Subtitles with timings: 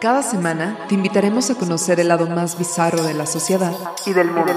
[0.00, 3.72] Cada semana te invitaremos a conocer el lado más bizarro de la sociedad
[4.06, 4.52] y del mundo.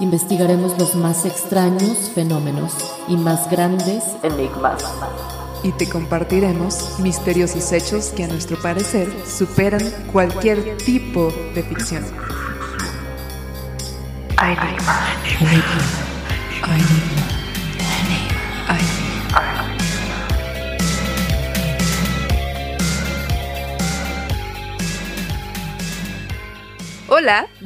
[0.00, 2.74] Investigaremos los más extraños fenómenos
[3.08, 4.84] y más grandes enigmas.
[5.62, 12.04] Y te compartiremos misteriosos hechos que a nuestro parecer superan cualquier tipo de ficción.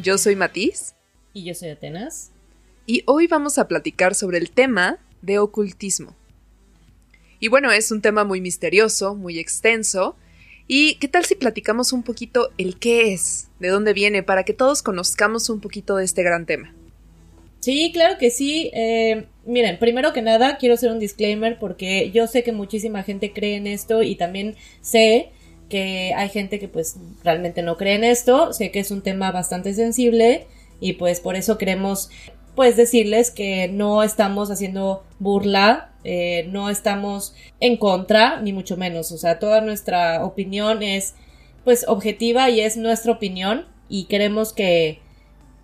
[0.04, 0.94] Yo soy Matiz.
[1.32, 2.30] Y yo soy Atenas.
[2.86, 6.14] Y hoy vamos a platicar sobre el tema de ocultismo.
[7.40, 10.14] Y bueno, es un tema muy misterioso, muy extenso.
[10.68, 14.52] ¿Y qué tal si platicamos un poquito el qué es, de dónde viene, para que
[14.52, 16.74] todos conozcamos un poquito de este gran tema?
[17.60, 18.70] Sí, claro que sí.
[18.74, 23.32] Eh, miren, primero que nada quiero hacer un disclaimer porque yo sé que muchísima gente
[23.32, 25.30] cree en esto y también sé
[25.74, 29.32] que hay gente que pues realmente no cree en esto, sé que es un tema
[29.32, 30.46] bastante sensible
[30.78, 32.10] y pues por eso queremos
[32.54, 39.10] pues decirles que no estamos haciendo burla, eh, no estamos en contra, ni mucho menos,
[39.10, 41.16] o sea, toda nuestra opinión es
[41.64, 45.00] pues objetiva y es nuestra opinión y queremos que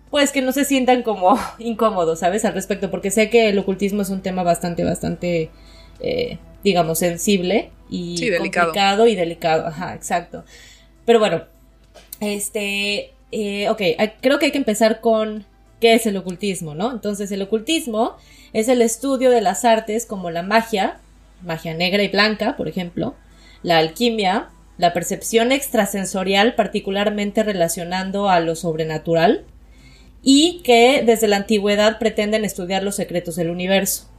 [0.09, 2.43] pues que no se sientan como incómodos, ¿sabes?
[2.43, 5.51] Al respecto, porque sé que el ocultismo es un tema bastante, bastante
[6.01, 9.67] eh, digamos, sensible y complicado y delicado.
[9.67, 10.43] Ajá, exacto.
[11.05, 11.43] Pero bueno,
[12.19, 13.81] este, eh, ok,
[14.21, 15.45] creo que hay que empezar con
[15.79, 16.91] qué es el ocultismo, ¿no?
[16.91, 18.15] Entonces, el ocultismo
[18.53, 20.99] es el estudio de las artes como la magia,
[21.41, 23.15] magia negra y blanca, por ejemplo,
[23.63, 29.43] la alquimia, la percepción extrasensorial, particularmente relacionando a lo sobrenatural,
[30.23, 34.10] y que desde la antigüedad pretenden estudiar los secretos del universo.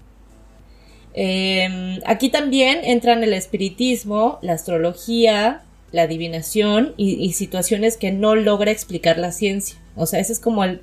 [1.14, 8.70] Em, aquí también entran el espiritismo, la astrología, la adivinación y, situaciones que no logra
[8.70, 9.76] explicar la ciencia.
[9.94, 10.80] O sea, ese es como el,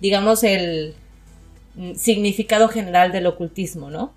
[0.00, 0.94] digamos, el
[1.96, 4.12] significado general del ocultismo, ¿no?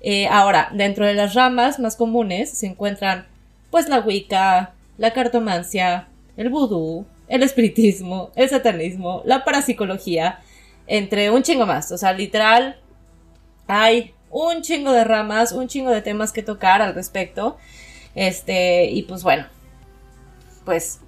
[0.00, 3.26] Eh, ahora, dentro de las ramas más comunes se encuentran,
[3.70, 10.40] pues, la Wicca, la cartomancia, el vudú, el espiritismo, el satanismo, la parapsicología,
[10.88, 11.92] entre un chingo más.
[11.92, 12.80] O sea, literal,
[13.68, 17.56] hay un chingo de ramas, un chingo de temas que tocar al respecto.
[18.14, 19.46] Este, y pues bueno,
[20.64, 21.00] pues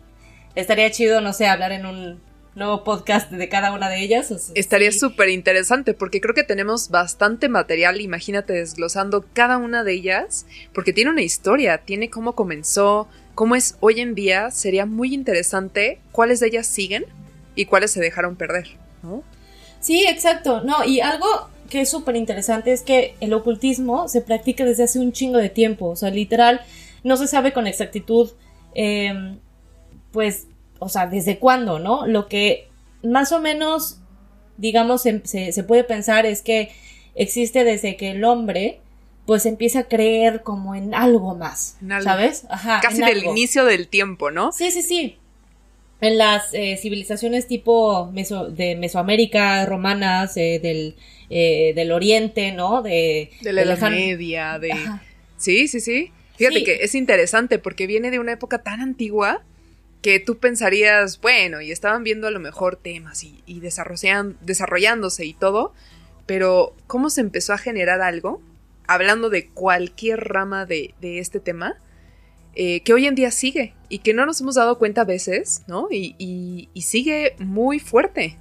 [0.54, 2.20] estaría chido, no sé, hablar en un
[2.54, 4.32] nuevo podcast de cada una de ellas.
[4.54, 10.44] estaría súper interesante porque creo que tenemos bastante material, imagínate desglosando cada una de ellas,
[10.74, 16.00] porque tiene una historia, tiene cómo comenzó, cómo es hoy en día, sería muy interesante
[16.10, 17.06] cuáles de ellas siguen
[17.54, 18.68] y cuáles se dejaron perder,
[19.02, 19.22] ¿no?
[19.80, 20.62] Sí, exacto.
[20.62, 24.98] No, y algo que es súper interesante es que el ocultismo se practica desde hace
[24.98, 25.86] un chingo de tiempo.
[25.86, 26.60] O sea, literal,
[27.04, 28.30] no se sabe con exactitud,
[28.74, 29.38] em,
[30.12, 30.46] pues,
[30.78, 32.06] o sea, desde cuándo, ¿no?
[32.06, 32.68] Lo que
[33.02, 34.00] más o menos,
[34.56, 36.72] digamos, se, se, puede pensar es que
[37.14, 38.80] existe desde que el hombre
[39.26, 42.46] pues empieza a creer como en algo más, ¿sabes?
[42.48, 42.80] Ajá.
[42.80, 44.52] Casi del inicio del tiempo, ¿no?
[44.52, 45.18] Sí, sí, sí
[46.00, 50.97] en las eh, civilizaciones tipo de Mesoamérica, romanas, eh, del,
[51.28, 52.82] eh, del Oriente, ¿no?
[52.82, 54.70] De, de la Edad Media, de...
[55.37, 56.12] Sí, sí, sí.
[56.37, 59.42] Fíjate que es interesante porque viene de una época tan antigua
[60.03, 65.34] que tú pensarías, bueno, y estaban viendo a lo mejor temas y, y desarrollándose y
[65.34, 65.75] todo,
[66.26, 68.41] pero ¿cómo se empezó a generar algo?
[68.87, 71.76] Hablando de cualquier rama de, de este tema,
[72.60, 75.62] eh, que hoy en día sigue y que no nos hemos dado cuenta a veces,
[75.69, 75.86] ¿no?
[75.92, 78.36] Y, sigue muy fuerte.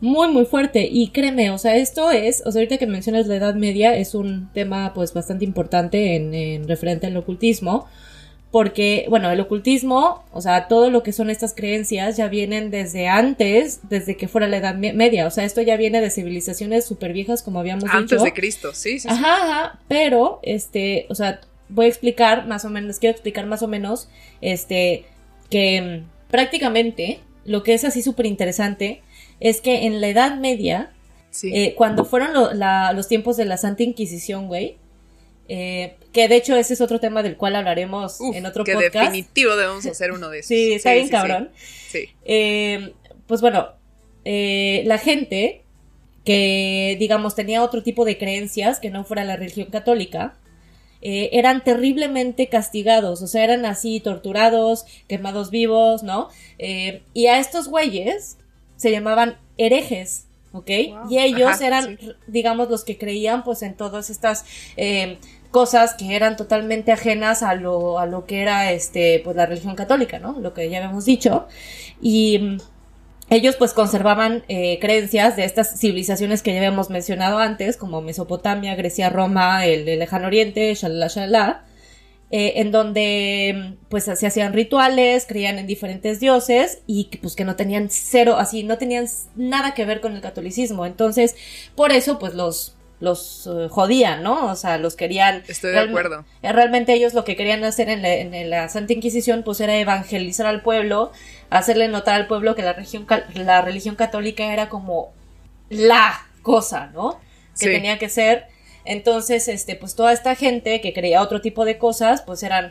[0.00, 0.88] Muy, muy fuerte.
[0.90, 4.14] Y créeme, o sea, esto es, o sea, ahorita que mencionas la Edad Media, es
[4.14, 7.86] un tema pues bastante importante en, referente al ocultismo.
[8.50, 13.08] Porque, bueno, el ocultismo, o sea, todo lo que son estas creencias ya vienen desde
[13.08, 15.26] antes, desde que fuera la Edad Media.
[15.26, 17.96] O sea, esto ya viene de civilizaciones súper viejas, como habíamos dicho.
[17.96, 19.08] Antes de Cristo, sí, sí.
[19.08, 19.80] Ajá, ajá.
[19.86, 24.08] Pero, este, o sea, voy a explicar más o menos, quiero explicar más o menos,
[24.40, 25.04] este,
[25.48, 29.02] que mm, prácticamente lo que es así súper interesante
[29.40, 30.92] es que en la Edad Media,
[31.42, 32.30] eh, cuando fueron
[32.94, 34.76] los tiempos de la Santa Inquisición, güey,
[35.48, 38.94] eh, que de hecho ese es otro tema del cual hablaremos en otro que podcast.
[38.94, 40.48] definitivo debemos hacer uno de esos.
[40.48, 41.50] sí, está bien cabrón.
[41.88, 42.10] Sí.
[42.24, 42.92] Eh,
[43.26, 43.70] pues bueno,
[44.24, 45.62] la gente
[46.24, 50.36] que, digamos, tenía otro tipo de creencias que no fuera la religión católica,
[51.02, 56.28] eh, eran terriblemente castigados, o sea, eran así torturados, quemados vivos, ¿no?
[56.58, 58.36] Eh, y a estos güeyes
[58.76, 60.70] se llamaban herejes, ¿ok?
[61.08, 64.44] Y ellos eran, digamos, los que creían pues en todas estas,
[64.76, 65.18] eh,
[65.50, 69.74] cosas que eran totalmente ajenas a lo, a lo que era este, pues la religión
[69.74, 70.38] católica, ¿no?
[70.38, 71.46] Lo que ya habíamos dicho.
[72.00, 72.58] Y
[73.30, 78.74] ellos pues conservaban eh, creencias de estas civilizaciones que ya habíamos mencionado antes, como Mesopotamia,
[78.74, 81.64] Grecia, Roma, el, lejano oriente, shalala, shalala,
[82.32, 87.54] eh, en donde pues se hacían rituales, creían en diferentes dioses y pues que no
[87.54, 89.06] tenían cero, así, no tenían
[89.36, 90.84] nada que ver con el catolicismo.
[90.84, 91.36] Entonces,
[91.76, 94.52] por eso pues los los eh, jodían, ¿no?
[94.52, 95.42] O sea, los querían...
[95.48, 96.24] Estoy de acuerdo.
[96.42, 100.62] Eh, realmente ellos lo que querían hacer en la, Santa Inquisición pues era evangelizar al
[100.62, 101.10] pueblo,
[101.50, 105.12] hacerle notar al pueblo que la, religión, la religión católica era como
[105.68, 107.20] la cosa, ¿no?
[107.58, 108.46] Que tenía que ser.
[108.84, 112.70] Entonces, este, pues toda esta gente que creía otro tipo de cosas, pues eran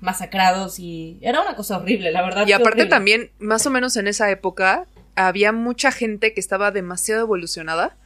[0.00, 2.46] masacrados y era una cosa horrible, la verdad.
[2.46, 7.22] Y aparte también, más o menos en esa época, había mucha gente que estaba demasiado
[7.22, 7.96] evolucionada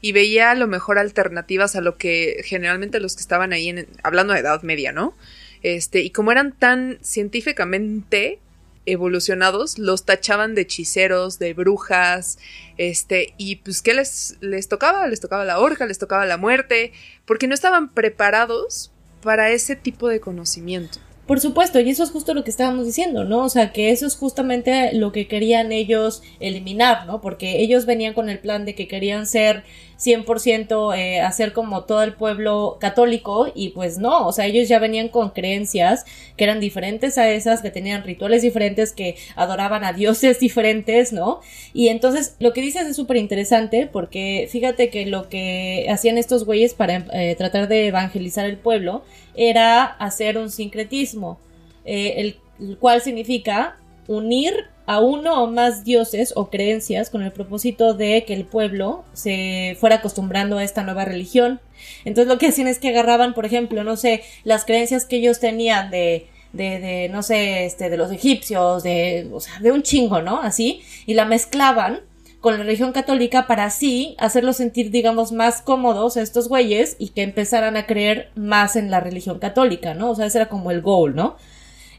[0.00, 3.86] y veía a lo mejor alternativas a lo que generalmente los que estaban ahí en,
[4.02, 5.14] hablando de Edad Media, ¿no?
[5.62, 8.40] Este, y como eran tan científicamente
[8.86, 12.38] evolucionados, los tachaban de hechiceros, de brujas,
[12.78, 15.06] este, y pues ¿qué les, les tocaba?
[15.08, 16.92] Les tocaba la horca, les tocaba la muerte,
[17.24, 18.92] porque no estaban preparados
[19.22, 21.00] para ese tipo de conocimiento.
[21.26, 23.44] Por supuesto, y eso es justo lo que estábamos diciendo, ¿no?
[23.44, 27.20] O sea, que eso es justamente lo que querían ellos eliminar, ¿no?
[27.20, 29.64] Porque ellos venían con el plan de que querían ser
[29.98, 34.78] 100% eh, hacer como todo el pueblo católico y pues no, o sea, ellos ya
[34.78, 36.04] venían con creencias
[36.36, 41.40] que eran diferentes a esas, que tenían rituales diferentes, que adoraban a dioses diferentes, ¿no?
[41.72, 46.44] Y entonces lo que dices es súper interesante porque fíjate que lo que hacían estos
[46.44, 49.02] güeyes para eh, tratar de evangelizar el pueblo
[49.36, 51.38] era hacer un sincretismo,
[51.84, 53.76] eh, el, cual significa
[54.08, 54.54] unir
[54.86, 59.76] a uno o más dioses o creencias con el propósito de que el pueblo se
[59.78, 61.60] fuera acostumbrando a esta nueva religión.
[62.04, 65.38] Entonces lo que hacían es que agarraban, por ejemplo, no sé, las creencias que ellos
[65.38, 69.82] tenían de, de, de no sé, este, de los egipcios, de, o sea, de un
[69.82, 70.40] chingo, ¿no?
[70.40, 72.00] Así, y la mezclaban
[72.46, 77.08] con la religión católica para así hacerlos sentir, digamos, más cómodos a estos güeyes y
[77.08, 80.12] que empezaran a creer más en la religión católica, ¿no?
[80.12, 81.36] O sea, ese era como el goal, ¿no?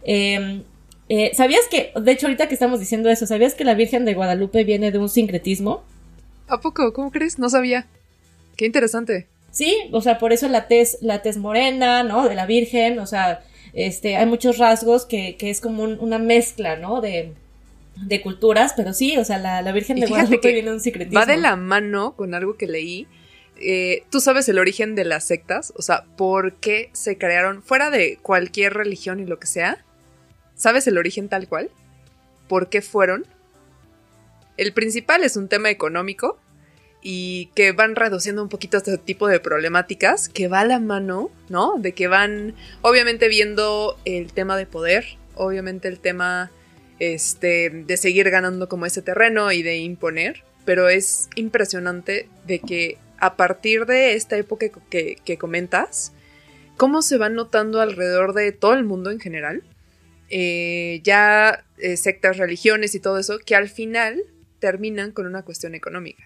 [0.04, 0.64] Eh,
[1.10, 4.14] eh, ¿Sabías que, de hecho, ahorita que estamos diciendo eso, ¿sabías que la Virgen de
[4.14, 5.84] Guadalupe viene de un sincretismo?
[6.48, 6.94] ¿A poco?
[6.94, 7.38] ¿Cómo crees?
[7.40, 7.86] No sabía.
[8.56, 9.28] Qué interesante.
[9.52, 12.26] Sí, o sea, por eso la tez, la tez morena, ¿no?
[12.26, 13.42] De la Virgen, o sea,
[13.74, 17.02] este, hay muchos rasgos que, que es como una mezcla, ¿no?
[17.02, 17.34] De,
[18.06, 21.20] de culturas, pero sí, o sea, la, la Virgen de Guadalupe viene un secretismo.
[21.20, 23.08] Va de la mano con algo que leí.
[23.60, 27.90] Eh, Tú sabes el origen de las sectas, o sea, por qué se crearon, fuera
[27.90, 29.84] de cualquier religión y lo que sea,
[30.56, 31.70] ¿sabes el origen tal cual?
[32.48, 33.26] ¿Por qué fueron?
[34.58, 36.40] El principal es un tema económico
[37.02, 41.30] y que van reduciendo un poquito este tipo de problemáticas, que va a la mano,
[41.48, 41.76] ¿no?
[41.78, 45.06] De que van, obviamente, viendo el tema de poder,
[45.36, 46.52] obviamente el tema
[47.00, 52.98] este, de seguir ganando como ese terreno y de imponer, pero es impresionante de que
[53.20, 56.14] a partir de esta época que, comentas,
[56.76, 59.64] cómo se va notando alrededor de todo el mundo en general,
[60.30, 64.22] eh, ya eh, sectas, religiones y todo eso, que al final
[64.60, 66.24] terminan con una cuestión económica.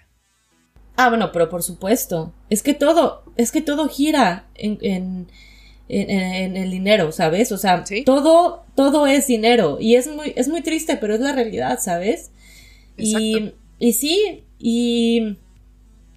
[0.98, 2.34] Ah, bueno, pero por supuesto.
[2.50, 5.28] Es que todo, es que todo gira en,
[5.92, 7.52] el dinero, ¿sabes?
[7.52, 11.34] O sea, todo, todo es dinero y es muy, es muy triste, pero es la
[11.34, 12.32] realidad, ¿sabes?
[12.98, 15.38] Y, y sí, y,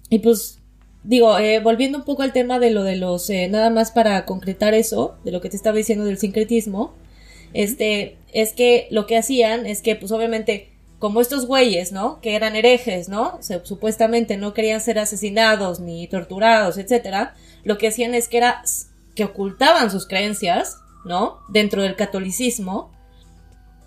[0.09, 0.59] y pues
[1.05, 4.25] digo, eh, volviendo un poco al tema de lo de los, eh, nada más para
[4.25, 6.93] concretar eso, de lo que te estaba diciendo del sincretismo,
[7.53, 12.19] este, es que lo que hacían es que, pues obviamente, como estos güeyes, ¿no?
[12.21, 13.39] Que eran herejes, ¿no?
[13.63, 18.63] supuestamente no querían ser asesinados ni torturados, etcétera, lo que hacían es que era
[19.15, 21.39] que ocultaban sus creencias, ¿no?
[21.49, 22.91] Dentro del catolicismo,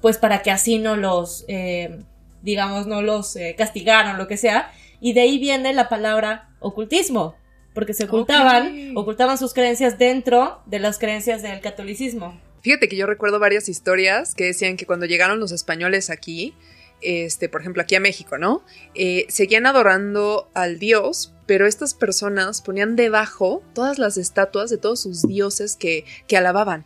[0.00, 1.98] pues para que así no los, eh,
[2.42, 4.72] digamos, no los eh, castigaron, lo que sea.
[5.00, 7.36] Y de ahí viene la palabra ocultismo,
[7.74, 12.40] porque se ocultaban, ocultaban sus creencias dentro de las creencias del catolicismo.
[12.62, 16.54] Fíjate que yo recuerdo varias historias que decían que cuando llegaron los españoles aquí,
[17.00, 18.62] este, por ejemplo, aquí a México, ¿no?
[18.94, 25.00] Eh, seguían adorando al dios, pero estas personas ponían debajo todas las estatuas de todos
[25.00, 26.84] sus dioses que, que alababan.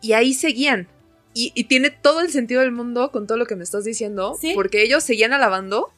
[0.00, 0.88] Y ahí seguían.
[1.32, 4.82] Y, tiene todo el sentido del mundo con todo lo que me estás diciendo, porque
[4.82, 5.92] ellos seguían alabando,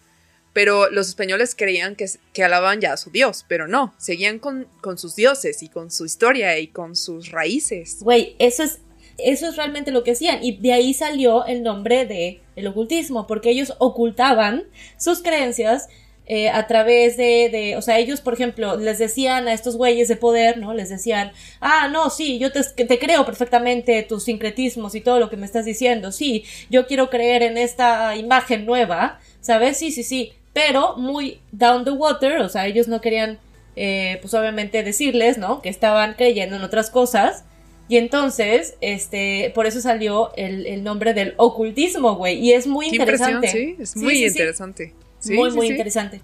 [0.52, 4.68] pero los españoles creían que, que alababan ya a su dios, pero no, seguían con,
[4.82, 7.98] con sus dioses y con su historia y con sus raíces.
[8.00, 8.80] Güey, eso es,
[9.18, 13.26] eso es realmente lo que hacían, y de ahí salió el nombre de el ocultismo,
[13.26, 14.64] porque ellos ocultaban
[14.96, 15.88] sus creencias
[16.26, 20.06] eh, a través de, de, o sea, ellos, por ejemplo, les decían a estos güeyes
[20.06, 20.72] de poder, ¿no?
[20.72, 25.28] Les decían, ah, no, sí, yo te, te creo perfectamente tus sincretismos y todo lo
[25.28, 29.78] que me estás diciendo, sí, yo quiero creer en esta imagen nueva, ¿sabes?
[29.78, 33.40] Sí, sí, sí, pero muy down the water, o sea, ellos no querían,
[33.74, 35.60] eh, pues obviamente decirles, ¿no?
[35.60, 37.44] Que estaban creyendo en otras cosas.
[37.88, 42.38] Y entonces, este, por eso salió el, el nombre del ocultismo, güey.
[42.38, 43.48] Y es muy Qué interesante.
[43.48, 44.30] sí, es muy Sí, sí, sí.
[44.38, 44.94] interesante.
[45.18, 46.20] Sí, muy, muy interesante.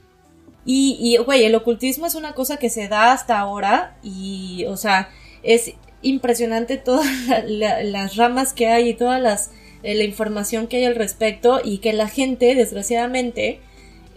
[0.65, 4.77] Y, y, güey, el ocultismo es una cosa que se da hasta ahora y, o
[4.77, 5.11] sea,
[5.43, 5.73] es
[6.03, 9.51] impresionante todas la- la- las ramas que hay y todas las,
[9.83, 13.61] eh, la información que hay al respecto y que la gente, desgraciadamente,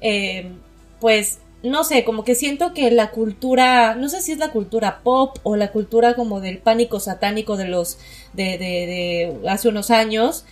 [0.01, 0.51] eh,
[0.99, 5.01] pues, no sé, como que siento que la cultura, no sé si es la cultura
[5.03, 7.97] pop o la cultura como del pánico satánico de los,
[8.33, 10.45] de, de, de hace unos años,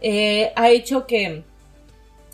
[0.00, 1.44] eh, ha hecho que,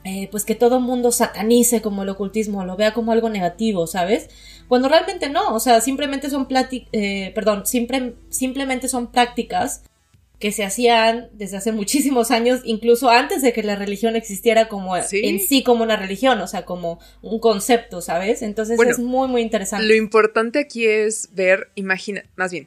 [0.04, 4.28] eh, pues que todo mundo satanice como el ocultismo, lo vea como algo negativo, ¿sabes?
[4.66, 9.82] Cuando realmente no, o sea, simplemente son plati eh, perdón, simple- simplemente son prácticas
[10.42, 15.00] que se hacían desde hace muchísimos años, incluso antes de que la religión existiera como
[15.04, 15.20] Sí.
[15.22, 18.42] en sí como una religión, o sea, como un concepto, ¿sabes?
[18.42, 19.86] Entonces Bueno, es muy, muy interesante.
[19.86, 22.66] Lo importante aquí es ver, imagina, más bien,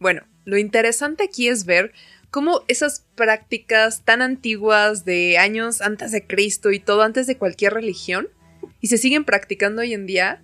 [0.00, 1.92] bueno, lo interesante aquí es ver
[2.30, 7.74] cómo esas prácticas tan antiguas de años antes de Cristo y todo antes de cualquier
[7.74, 8.28] religión
[8.80, 10.42] y se siguen practicando hoy en día.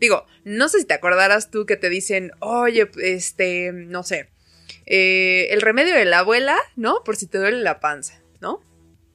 [0.00, 4.33] Digo, no sé si te acordarás tú que te dicen, oye, este, no sé,
[4.86, 7.02] eh, el remedio de la abuela, ¿no?
[7.04, 8.60] Por si te duele la panza, ¿no?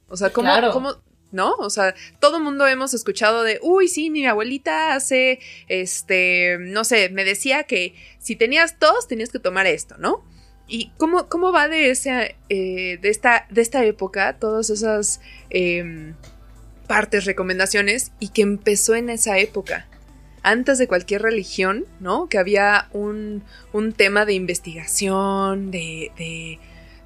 [0.07, 0.71] O sea, ¿cómo, Claro.
[0.71, 0.95] cómo,
[1.31, 1.53] ¿no?
[1.55, 6.83] O sea, todo el mundo hemos escuchado de, uy, sí, mi abuelita hace, este, no
[6.83, 10.23] sé, me decía que si tenías tos tenías que tomar esto, ¿no?
[10.67, 16.15] ¿Y cómo, cómo va de, ese, eh, de, esta, de esta época todas esas em,
[16.87, 19.87] partes, recomendaciones y que empezó en esa época?
[20.43, 22.27] Antes de cualquier religión, ¿no?
[22.27, 23.43] Que había un,
[23.73, 26.59] un tema de investigación, de, de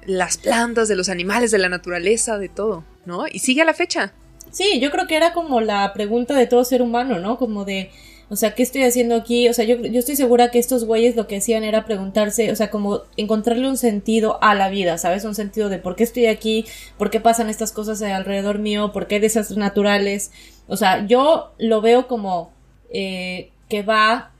[0.06, 3.24] las plantas, de los animales, de la naturaleza, de todo, ¿no?
[3.30, 4.12] Y sigue a la fecha.
[4.50, 7.38] Sí, yo creo que era como la pregunta de todo ser humano, ¿no?
[7.38, 7.90] Como de,
[8.28, 9.48] o sea, ¿qué estoy haciendo aquí?
[9.48, 12.56] O sea, yo, yo estoy segura que estos güeyes lo que hacían era preguntarse, o
[12.56, 15.24] sea, como encontrarle un sentido a la vida, ¿sabes?
[15.24, 19.06] Un sentido de por qué estoy aquí, por qué pasan estas cosas alrededor mío, por
[19.06, 20.30] qué hay desastres naturales.
[20.68, 22.53] O sea, yo lo veo como
[22.90, 24.30] eh, que va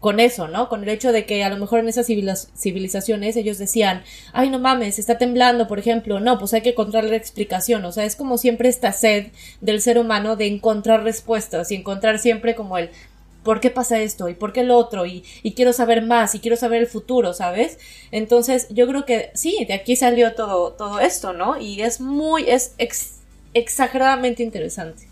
[0.00, 0.68] con eso, ¿no?
[0.68, 4.50] Con el hecho de que a lo mejor en esas civiliz- civilizaciones ellos decían, ay,
[4.50, 8.04] no mames, está temblando, por ejemplo, no, pues hay que encontrar la explicación, o sea,
[8.04, 9.28] es como siempre esta sed
[9.60, 12.90] del ser humano de encontrar respuestas y encontrar siempre como el,
[13.44, 14.28] ¿por qué pasa esto?
[14.28, 15.06] ¿Y por qué lo otro?
[15.06, 17.78] Y, y quiero saber más y quiero saber el futuro, ¿sabes?
[18.10, 21.60] Entonces, yo creo que sí, de aquí salió todo, todo esto, ¿no?
[21.60, 23.20] Y es muy, es ex-
[23.54, 25.04] exageradamente interesante.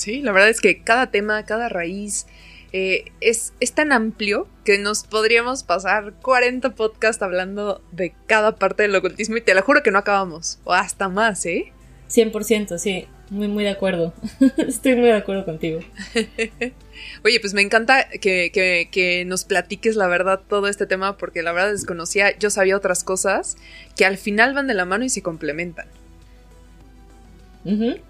[0.00, 2.26] Sí, la verdad es que cada tema, cada raíz
[2.72, 8.84] eh, es, es tan amplio que nos podríamos pasar 40 podcasts hablando de cada parte
[8.84, 10.58] del ocultismo y te lo juro que no acabamos.
[10.64, 11.70] O hasta más, ¿eh?
[12.08, 14.14] 100%, sí, muy, muy de acuerdo.
[14.56, 15.80] Estoy muy de acuerdo contigo.
[17.22, 21.42] Oye, pues me encanta que, que, que nos platiques la verdad todo este tema porque
[21.42, 23.58] la verdad desconocía, yo sabía otras cosas
[23.96, 25.88] que al final van de la mano y se complementan.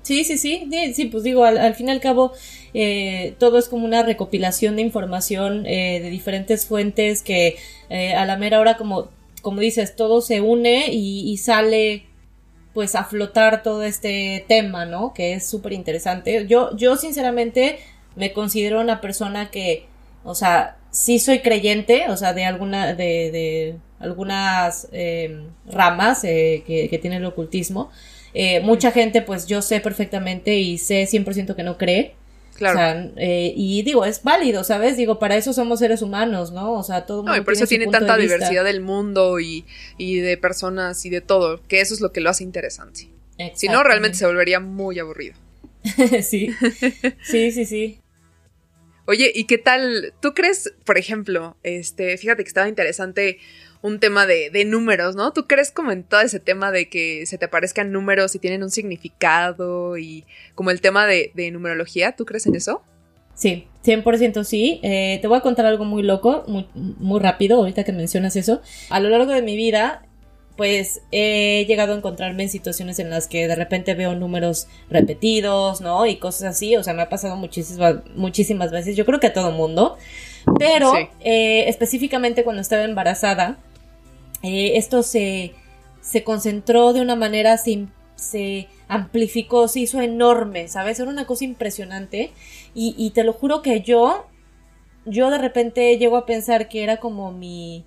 [0.03, 2.33] Sí, sí, sí, sí, sí, pues digo, al, al fin y al cabo,
[2.75, 7.57] eh, todo es como una recopilación de información eh, de diferentes fuentes que
[7.89, 9.11] eh, a la mera hora, como,
[9.43, 12.07] como dices, todo se une y, y sale
[12.75, 15.13] pues a flotar todo este tema, ¿no?
[15.15, 16.47] Que es súper interesante.
[16.49, 17.79] Yo, yo sinceramente
[18.17, 19.87] me considero una persona que,
[20.25, 26.63] o sea, sí soy creyente, o sea, de alguna, de, de algunas eh, ramas eh,
[26.67, 27.91] que, que tiene el ocultismo.
[28.35, 32.15] Eh, mucha gente, pues yo sé perfectamente y sé 100% que no cree.
[32.55, 32.79] Claro.
[32.79, 34.97] O sea, eh, y digo, es válido, ¿sabes?
[34.97, 36.73] Digo, para eso somos seres humanos, ¿no?
[36.73, 39.41] O sea, todo el No, mundo y por eso tiene tanta de diversidad del mundo
[39.41, 39.65] y,
[39.97, 43.09] y de personas y de todo, que eso es lo que lo hace interesante.
[43.55, 45.35] Si no, realmente se volvería muy aburrido.
[46.23, 46.55] sí,
[47.23, 48.01] sí, sí, sí.
[49.07, 50.13] Oye, ¿y qué tal?
[50.21, 53.39] ¿Tú crees, por ejemplo, este, fíjate que estaba interesante
[53.83, 55.33] un tema de, de números, ¿no?
[55.33, 58.63] ¿Tú crees como en todo ese tema de que se te aparezcan números y tienen
[58.63, 62.13] un significado y como el tema de, de numerología?
[62.13, 62.83] ¿Tú crees en eso?
[63.35, 64.81] Sí, 100% sí.
[64.83, 68.61] Eh, te voy a contar algo muy loco, muy, muy rápido, ahorita que mencionas eso.
[68.91, 70.03] A lo largo de mi vida,
[70.59, 75.81] pues he llegado a encontrarme en situaciones en las que de repente veo números repetidos,
[75.81, 76.05] ¿no?
[76.07, 76.77] Y cosas así.
[76.77, 78.95] O sea, me ha pasado muchísimas, muchísimas veces.
[78.95, 79.97] Yo creo que a todo mundo.
[80.59, 81.09] Pero Sí.
[81.21, 83.57] eh, específicamente cuando estaba embarazada,
[84.43, 85.55] eh, esto se,
[86.01, 91.01] se concentró de una manera, se, amplificó, se hizo enorme, ¿sabes?
[91.01, 92.33] Era una cosa impresionante.
[92.75, 94.27] Y, y te lo juro que yo,
[95.05, 97.85] yo de repente llego a pensar que era como mi,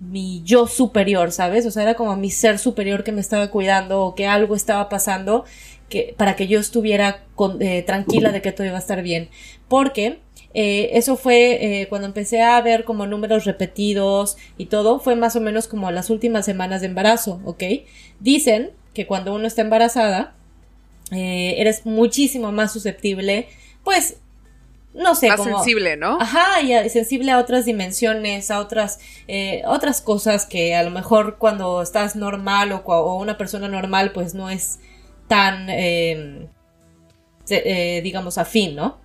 [0.00, 1.66] mi yo superior, ¿sabes?
[1.66, 4.88] O sea, era como mi ser superior que me estaba cuidando o que algo estaba
[4.88, 5.44] pasando
[5.88, 7.24] que, para que yo estuviera
[7.60, 9.28] eh, tranquila de que todo iba a estar bien.
[9.68, 10.20] Porque
[10.54, 15.36] eh, eso fue eh, cuando empecé a ver como números repetidos y todo, fue más
[15.36, 17.62] o menos como las últimas semanas de embarazo, ¿ok?
[18.20, 20.34] Dicen que cuando uno está embarazada,
[21.10, 23.48] eres muchísimo más susceptible,
[23.82, 24.18] pues
[24.94, 26.18] no sé, más sensible, ¿no?
[26.20, 31.38] Ajá, y sensible a otras dimensiones, a otras, eh, otras cosas que a lo mejor
[31.38, 34.80] cuando estás normal o, o una persona normal, pues no es
[35.28, 36.48] tan, eh,
[38.02, 38.98] digamos, afín, ¿no?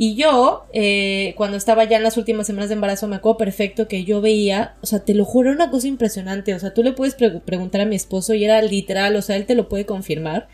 [0.00, 3.88] Y yo, eh, cuando estaba ya en las últimas semanas de embarazo, me acuerdo perfecto
[3.88, 6.54] que yo veía, o sea, te lo juro, era una cosa impresionante.
[6.54, 9.44] O sea, tú le puedes preguntar a mi esposo y era literal, o sea, él
[9.44, 10.46] te lo puede confirmar.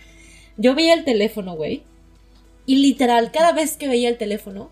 [0.57, 1.83] Yo veía el teléfono, güey,
[2.65, 4.71] y literal, cada vez que veía el teléfono,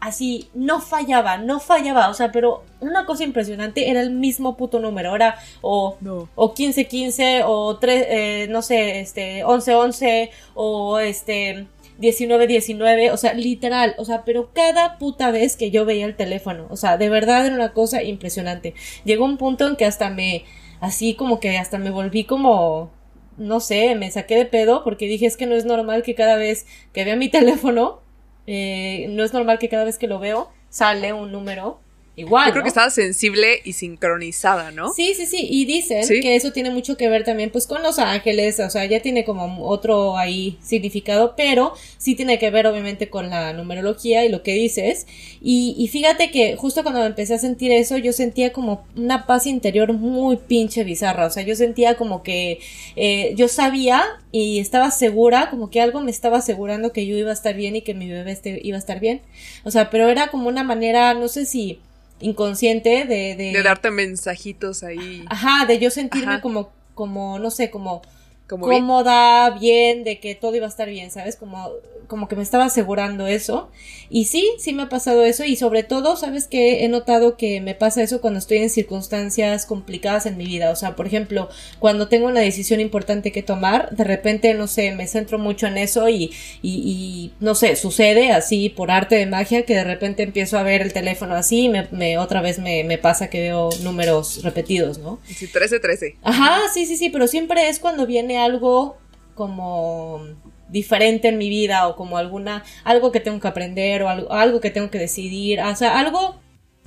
[0.00, 4.80] así, no fallaba, no fallaba, o sea, pero una cosa impresionante era el mismo puto
[4.80, 5.98] número, era o,
[6.34, 11.66] o 1515 o 3, eh, no sé, este, 1111 o este...
[11.98, 16.66] 1919, o sea, literal, o sea, pero cada puta vez que yo veía el teléfono,
[16.70, 18.74] o sea, de verdad era una cosa impresionante.
[19.04, 20.44] Llegó un punto en que hasta me,
[20.80, 22.90] así como que hasta me volví como,
[23.36, 26.36] no sé, me saqué de pedo porque dije es que no es normal que cada
[26.36, 28.00] vez que vea mi teléfono,
[28.46, 31.80] eh, no es normal que cada vez que lo veo sale un número
[32.18, 32.46] Igual.
[32.48, 34.92] Yo creo que estaba sensible y sincronizada, ¿no?
[34.92, 35.46] Sí, sí, sí.
[35.48, 38.58] Y dicen que eso tiene mucho que ver también, pues, con los ángeles.
[38.58, 43.30] O sea, ya tiene como otro ahí significado, pero sí tiene que ver, obviamente, con
[43.30, 45.06] la numerología y lo que dices.
[45.40, 49.46] Y, y fíjate que justo cuando empecé a sentir eso, yo sentía como una paz
[49.46, 51.26] interior muy pinche bizarra.
[51.26, 52.58] O sea, yo sentía como que
[52.96, 57.30] eh, yo sabía y estaba segura, como que algo me estaba asegurando que yo iba
[57.30, 59.22] a estar bien y que mi bebé este, iba a estar bien.
[59.62, 61.78] O sea, pero era como una manera, no sé si
[62.20, 63.52] inconsciente de, de...
[63.52, 65.24] De darte mensajitos ahí.
[65.28, 68.02] Ajá, de yo sentirme como, como, no sé, como
[68.48, 70.04] cómoda, bien?
[70.04, 71.36] de que todo iba a estar bien, ¿sabes?
[71.36, 71.70] Como,
[72.06, 73.70] como que me estaba asegurando eso.
[74.10, 77.60] Y sí, sí me ha pasado eso y sobre todo, ¿sabes que He notado que
[77.60, 80.70] me pasa eso cuando estoy en circunstancias complicadas en mi vida.
[80.70, 84.92] O sea, por ejemplo, cuando tengo una decisión importante que tomar, de repente, no sé,
[84.92, 86.32] me centro mucho en eso y,
[86.62, 90.62] y, y no sé, sucede así por arte de magia que de repente empiezo a
[90.62, 94.42] ver el teléfono así y me, me otra vez me, me pasa que veo números
[94.42, 95.20] repetidos, ¿no?
[95.26, 96.16] Sí, 13, 13.
[96.22, 98.96] Ajá, sí, sí, sí, pero siempre es cuando viene algo
[99.34, 100.20] como
[100.68, 104.70] diferente en mi vida o como alguna algo que tengo que aprender o algo, que
[104.70, 106.40] tengo que decidir, o sea, algo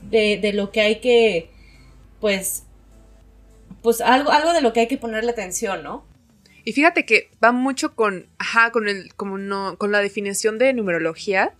[0.03, 1.49] de, de, lo que hay que
[2.19, 2.63] pues
[3.81, 6.05] pues algo algo de lo que hay que ponerle atención, ¿no?
[6.63, 10.73] Y fíjate que va mucho con ajá, con el como no con la definición de
[10.73, 11.53] numerología,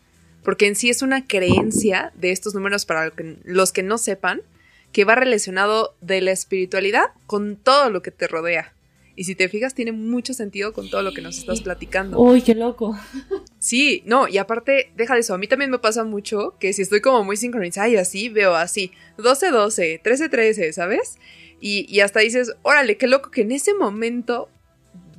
[0.44, 3.12] porque en sí es una creencia de estos números para
[3.44, 4.42] los que no sepan
[4.92, 8.74] que va relacionado de la espiritualidad con todo lo que te rodea.
[9.22, 12.20] Y si te fijas, tiene mucho sentido con todo lo que nos estás platicando.
[12.20, 12.98] Uy, qué loco.
[13.60, 16.82] Sí, no, y aparte, deja de eso, a mí también me pasa mucho que si
[16.82, 21.20] estoy como muy sincronizada y así, veo así, 12-12, 13-13, ¿sabes?
[21.60, 24.50] Y, y hasta dices, órale, qué loco que en ese momento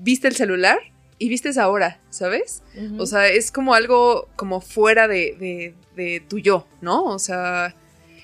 [0.00, 0.80] viste el celular
[1.18, 2.64] y viste esa hora, ¿sabes?
[2.98, 7.04] O sea, es como algo como fuera de, de, de, tu yo, ¿no?
[7.04, 7.76] O sea,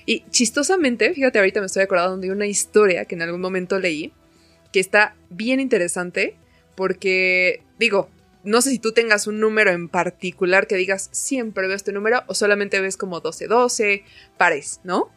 [0.05, 4.11] y chistosamente, fíjate, ahorita me estoy acordando de una historia que en algún momento leí,
[4.71, 6.35] que está bien interesante
[6.75, 8.09] porque, digo,
[8.43, 12.23] no sé si tú tengas un número en particular que digas siempre veo este número
[12.27, 14.03] o solamente ves como 12-12,
[14.37, 15.11] pares, ¿no?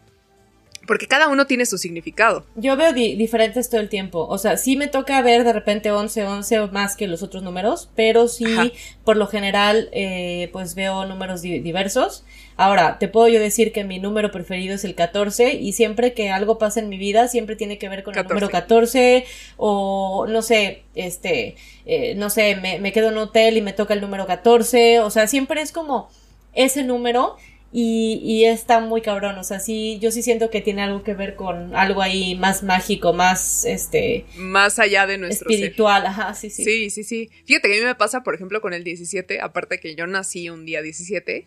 [0.87, 2.45] Porque cada uno tiene su significado.
[2.57, 4.27] Yo veo diferentes todo el tiempo.
[4.27, 7.90] O sea, sí me toca ver de repente 11, 11 más que los otros números,
[7.95, 8.73] pero sí,
[9.05, 12.25] por lo general, eh, pues veo números diversos.
[12.57, 16.31] Ahora, te puedo yo decir que mi número preferido es el 14 y siempre que
[16.31, 19.25] algo pasa en mi vida, siempre tiene que ver con el número 14
[19.57, 23.73] o no sé, este, eh, no sé, me, me quedo en un hotel y me
[23.73, 25.01] toca el número 14.
[25.01, 26.11] O sea, siempre es como
[26.55, 27.37] ese número
[27.72, 31.14] y, y, está muy cabrón, o sea, sí, yo sí siento que tiene algo que
[31.14, 34.26] ver con algo ahí más mágico, más, este...
[34.37, 36.64] Más allá de nuestro Espiritual, ajá, sí, sí.
[36.64, 37.30] Sí, sí, sí.
[37.46, 40.50] Fíjate que a mí me pasa, por ejemplo, con el 17, aparte que yo nací
[40.50, 41.46] un día 17,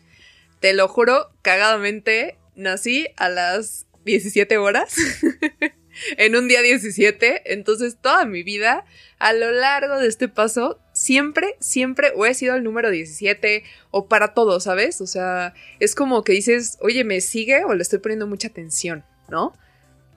[0.60, 4.96] te lo juro, cagadamente, nací a las 17 horas.
[6.18, 8.86] en un día 17, entonces toda mi vida,
[9.20, 14.08] a lo largo de este paso, siempre, siempre o he sido el número 17 o
[14.08, 15.02] para todo, ¿sabes?
[15.02, 19.04] O sea, es como que dices, oye, ¿me sigue o le estoy poniendo mucha atención,
[19.30, 19.54] ¿no?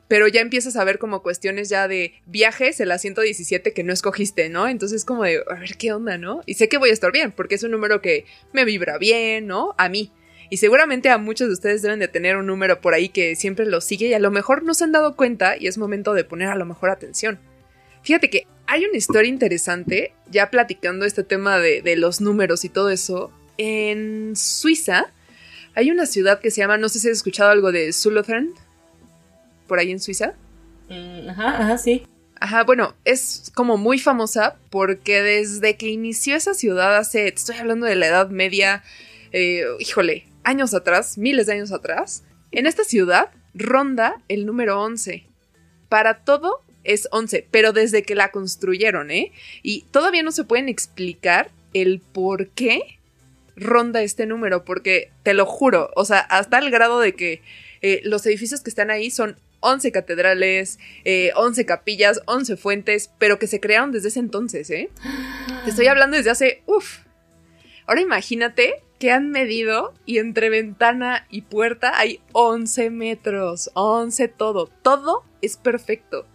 [0.09, 3.92] pero ya empiezas a ver como cuestiones ya de viajes, el asiento 17 que no
[3.92, 4.66] escogiste, ¿no?
[4.66, 6.40] Entonces como de, a ver qué onda, ¿no?
[6.46, 8.24] Y sé que voy a estar bien, porque es un número que
[8.55, 9.74] me vibra bien, ¿no?
[9.77, 10.11] A mí.
[10.48, 13.66] Y seguramente a muchos de ustedes deben de tener un número por ahí que siempre
[13.66, 16.24] lo sigue y a lo mejor no se han dado cuenta y es momento de
[16.24, 17.38] poner a lo mejor atención.
[18.03, 22.69] Fíjate que hay una historia interesante, ya platicando este tema de, de los números y
[22.69, 23.33] todo eso.
[23.57, 25.11] En Suiza
[25.75, 28.53] hay una ciudad que se llama, no sé si has escuchado algo de Solothurn,
[29.67, 30.35] por ahí en Suiza.
[30.91, 32.07] Mm, ajá, ajá, sí.
[32.41, 37.57] Ajá, bueno, es como muy famosa porque desde que inició esa ciudad hace, te estoy
[37.57, 38.85] hablando de la Edad Media,
[39.33, 45.27] eh, híjole, años atrás, miles de años atrás, en esta ciudad ronda el número 11.
[45.89, 49.31] Para todo es 11, pero desde que la construyeron, ¿eh?
[49.62, 52.98] Y todavía no se pueden explicar el por qué
[53.57, 57.42] ronda este número, porque te lo juro, o sea, hasta el grado de que
[57.83, 63.38] eh, los edificios que están ahí son 11 catedrales, 11 eh, capillas, 11 fuentes, pero
[63.38, 64.88] que se crearon desde ese entonces, ¿eh?
[65.64, 67.01] Te estoy hablando desde hace, uff.
[67.87, 74.70] Ahora imagínate que han medido y entre ventana y puerta hay 11 metros, 11 todo,
[74.83, 76.27] todo es perfecto.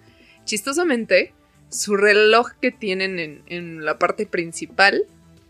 [0.45, 1.33] Chistosamente,
[1.69, 5.05] su reloj que tienen en, en la parte principal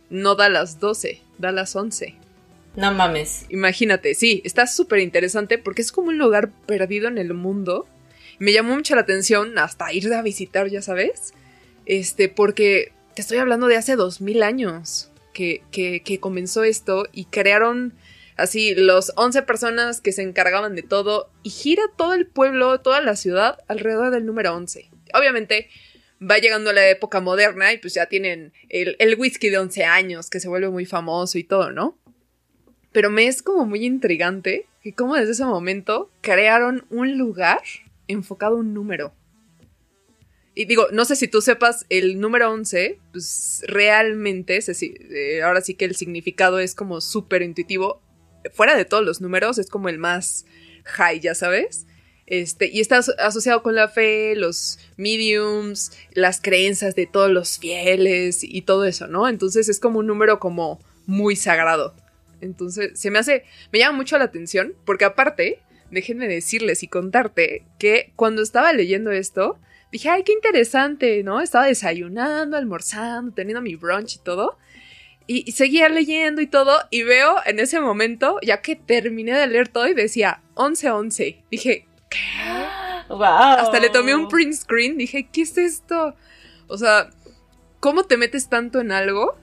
[0.10, 2.16] no da las 12, da las 11.
[2.76, 3.46] No mames.
[3.50, 7.88] Imagínate, sí, está súper interesante porque es como un lugar perdido en el mundo.
[8.40, 11.34] Me llamó mucho la atención hasta ir a visitar, ya sabes.
[11.86, 17.08] Este, porque te estoy hablando de hace dos mil años que, que, que, comenzó esto
[17.12, 17.94] y crearon
[18.38, 23.02] así los 11 personas que se encargaban de todo y gira todo el pueblo, toda
[23.02, 24.90] la ciudad alrededor del número 11.
[25.14, 25.70] Obviamente
[26.22, 30.40] va llegando la época moderna y pues ya tienen el, whisky de 11 años que
[30.40, 31.98] se vuelve muy famoso y todo, ¿no?
[32.92, 37.62] Pero me es como muy intrigante que como desde ese momento crearon un lugar
[38.08, 39.14] enfocado a un número.
[40.56, 45.74] Y digo, no sé si tú sepas, el número 11, pues realmente, eh, ahora sí
[45.74, 48.02] que el significado es como súper intuitivo.
[48.52, 50.46] Fuera de todos los números, es como el más
[50.84, 51.86] high, ya sabes.
[52.26, 58.44] Este, y está asociado con la fe, los mediums, las creencias de todos los fieles
[58.44, 59.28] y todo eso, ¿no?
[59.28, 61.96] Entonces es como un número como muy sagrado.
[62.40, 65.60] Entonces, se me hace, me llama mucho la atención, porque aparte,
[65.92, 69.60] déjenme decirles y contarte que cuando estaba leyendo esto,
[69.92, 71.42] dije, ay, qué interesante, ¿no?
[71.42, 74.58] Estaba desayunando, almorzando, teniendo mi brunch y todo.
[75.26, 79.70] Y, seguía leyendo y todo, y veo en ese momento, ya que terminé de leer
[79.70, 81.38] todo y decía 11-11.
[81.50, 82.18] Dije, ¿qué?
[83.10, 83.24] Wow.
[83.24, 86.16] Hasta le tomé un print screen, dije, ¿qué es esto?
[86.68, 87.10] O sea,
[87.80, 89.38] ¿cómo te metes tanto en algo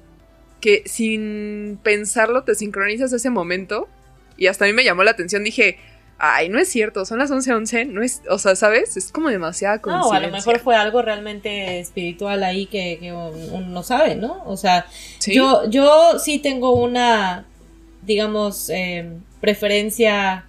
[0.60, 3.88] que sin pensarlo te sincronizas ese momento.
[4.36, 5.78] Y hasta a mí me llamó la atención, dije,
[6.20, 8.96] ay, no es cierto, son las 11:11, no es, o sea, ¿sabes?
[8.96, 10.20] Es como demasiada coincidencia.
[10.20, 14.42] No, a lo mejor fue algo realmente espiritual ahí que, uno no sabe, ¿no?
[14.44, 14.86] O sea,
[15.26, 17.46] yo, yo sí tengo una,
[18.02, 20.44] digamos, em, preferencia,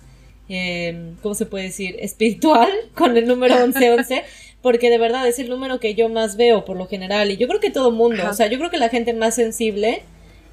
[0.50, 1.96] eh, ¿cómo se puede decir?
[2.00, 4.24] Espiritual con el número 1111
[4.62, 7.48] porque de verdad es el número que yo más veo por lo general y yo
[7.48, 10.04] creo que todo mundo, o sea, yo creo que la gente más sensible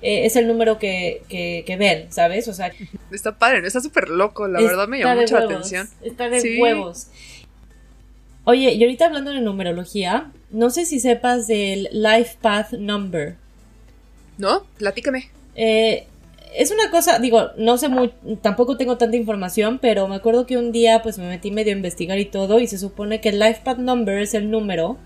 [0.00, 2.46] eh, es el número que, que, ven, ¿sabes?
[2.48, 2.72] O sea,
[3.10, 5.88] está padre, está súper loco, la verdad me llamó mucho la atención.
[6.02, 7.08] Está de huevos.
[8.44, 13.36] Oye, y ahorita hablando de numerología, no sé si sepas del Life Path Number.
[14.38, 14.64] ¿No?
[14.78, 15.30] Platícame.
[15.54, 16.06] Eh,
[16.54, 20.56] es una cosa, digo, no sé muy, tampoco tengo tanta información, pero me acuerdo que
[20.56, 23.38] un día pues me metí medio a investigar y todo y se supone que el
[23.38, 24.96] LifePath Number es el número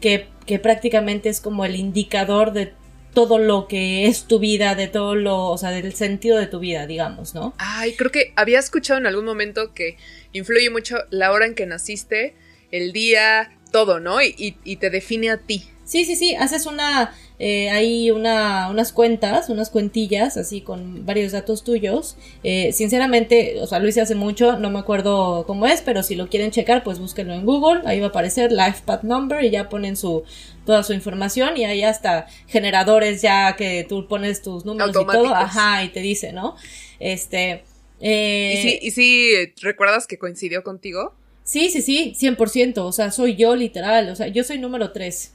[0.00, 2.72] que, que prácticamente es como el indicador de
[3.14, 6.58] todo lo que es tu vida, de todo lo, o sea, del sentido de tu
[6.58, 7.54] vida, digamos, ¿no?
[7.58, 9.96] Ay, creo que había escuchado en algún momento que
[10.32, 12.34] influye mucho la hora en que naciste,
[12.70, 14.22] el día, todo, ¿no?
[14.22, 15.64] Y, y te define a ti.
[15.84, 21.32] Sí, sí, sí, haces una, eh, hay una, unas cuentas, unas cuentillas, así con varios
[21.32, 22.16] datos tuyos.
[22.44, 26.14] Eh, sinceramente, o sea, lo hice hace mucho, no me acuerdo cómo es, pero si
[26.14, 29.68] lo quieren checar, pues búsquenlo en Google, ahí va a aparecer LifePath Number y ya
[29.68, 30.22] ponen su,
[30.64, 35.34] toda su información y hay hasta generadores ya que tú pones tus números y todo,
[35.34, 36.56] ajá, y te dice, ¿no?
[36.98, 37.64] Este...
[38.04, 41.14] Eh, ¿Y, si, ¿Y si recuerdas que coincidió contigo?
[41.44, 45.34] Sí, sí, sí, 100%, o sea, soy yo literal, o sea, yo soy número 3.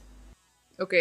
[0.78, 0.94] Ok.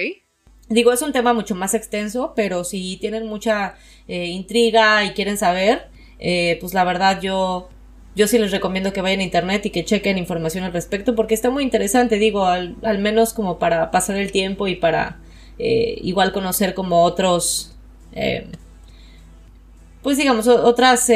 [0.70, 3.76] Digo, es un tema mucho más extenso, pero si tienen mucha
[4.08, 5.88] eh, intriga y quieren saber,
[6.20, 7.70] eh, pues la verdad yo,
[8.18, 11.34] yo sí les recomiendo que vayan a internet y que chequen información al respecto, porque
[11.36, 15.20] está muy interesante, digo, al, al menos como para pasar el tiempo y para
[15.60, 17.76] eh, igual conocer como otros,
[20.02, 21.10] pues digamos, otras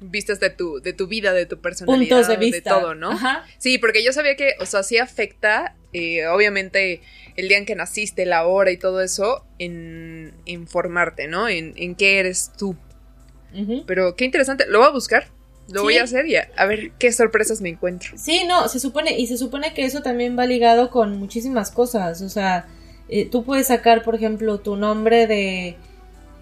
[0.00, 2.70] vistas de tu, de tu vida, de tu personalidad, Puntos de vista.
[2.78, 3.10] todo, ¿no?
[3.12, 3.44] Ajá.
[3.58, 7.00] Sí, porque yo sabía que, o sea, sí afecta, eh, obviamente,
[7.36, 11.48] el día en que naciste, la hora y todo eso, en, en formarte, ¿no?
[11.48, 12.76] En, en qué eres tú.
[13.86, 15.28] Pero qué interesante, lo voy a buscar,
[15.72, 18.12] lo voy a hacer y a, a ver qué sorpresas me encuentro.
[18.16, 22.20] Sí, no, se supone, y se supone que eso también va ligado con muchísimas cosas.
[22.22, 22.66] O sea,
[23.08, 25.76] eh, tú puedes sacar, por ejemplo, tu nombre de.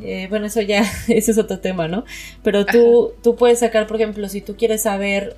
[0.01, 2.05] eh, bueno, eso ya, ese es otro tema, ¿no?
[2.43, 5.37] Pero tú, tú puedes sacar, por ejemplo, si tú quieres saber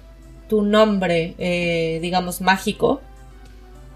[0.49, 3.01] tu nombre, eh, digamos, mágico,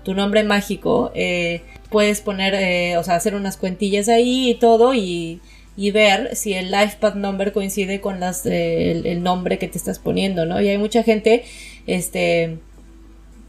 [0.02, 4.94] tu nombre mágico, eh, puedes poner, eh, o sea, hacer unas cuentillas ahí y todo
[4.94, 5.40] y,
[5.78, 10.00] y ver si el LifePath number coincide con las, eh, el, nombre que te estás
[10.00, 10.60] poniendo, ¿no?
[10.60, 11.44] Y hay mucha gente,
[11.86, 12.58] este,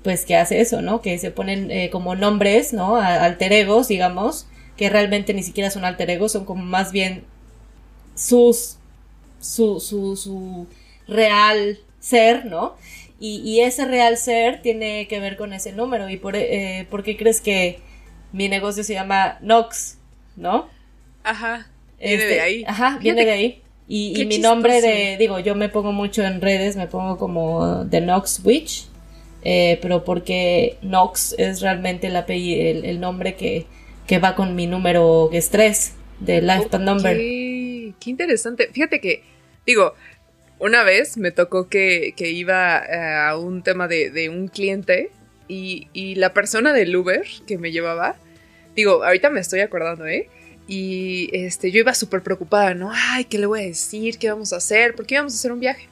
[0.03, 1.01] pues que hace eso, ¿no?
[1.01, 2.97] Que se ponen eh, como nombres, ¿no?
[2.97, 7.23] A- Alter egos, digamos, que realmente ni siquiera son alter egos, son como más bien
[8.15, 8.77] sus,
[9.39, 10.67] su, su, su
[11.07, 12.75] real ser, ¿no?
[13.19, 16.09] Y, y ese real ser tiene que ver con ese número.
[16.09, 17.79] ¿Y por, eh, por qué crees que
[18.31, 19.97] mi negocio se llama Nox,
[20.37, 20.69] ¿no?
[21.23, 21.67] Ajá,
[21.99, 22.63] viene Este, de ahí.
[22.67, 23.61] Ajá, viene Fíjate de ahí.
[23.91, 28.01] Y, mi nombre de, digo, yo me pongo mucho en redes, me pongo como The
[28.01, 28.85] Nox Witch,
[29.43, 33.65] eh, pero porque Nox es realmente el, apellido, el, el nombre que,
[34.05, 37.15] que va con mi número que es 3 de Lifetime Number.
[37.15, 38.69] Ok, Qué interesante.
[38.71, 39.23] Fíjate que,
[39.65, 39.95] digo,
[40.59, 45.09] una vez me tocó que, que iba eh, a un tema de, de un cliente
[45.47, 48.17] y, y la persona del Uber que me llevaba,
[48.75, 50.29] digo, ahorita me estoy acordando, ¿eh?
[50.71, 52.91] Y este, yo iba súper preocupada, ¿no?
[52.93, 54.19] Ay, ¿qué le voy a decir?
[54.19, 54.93] ¿Qué vamos a hacer?
[54.93, 55.89] Porque íbamos a hacer un viaje.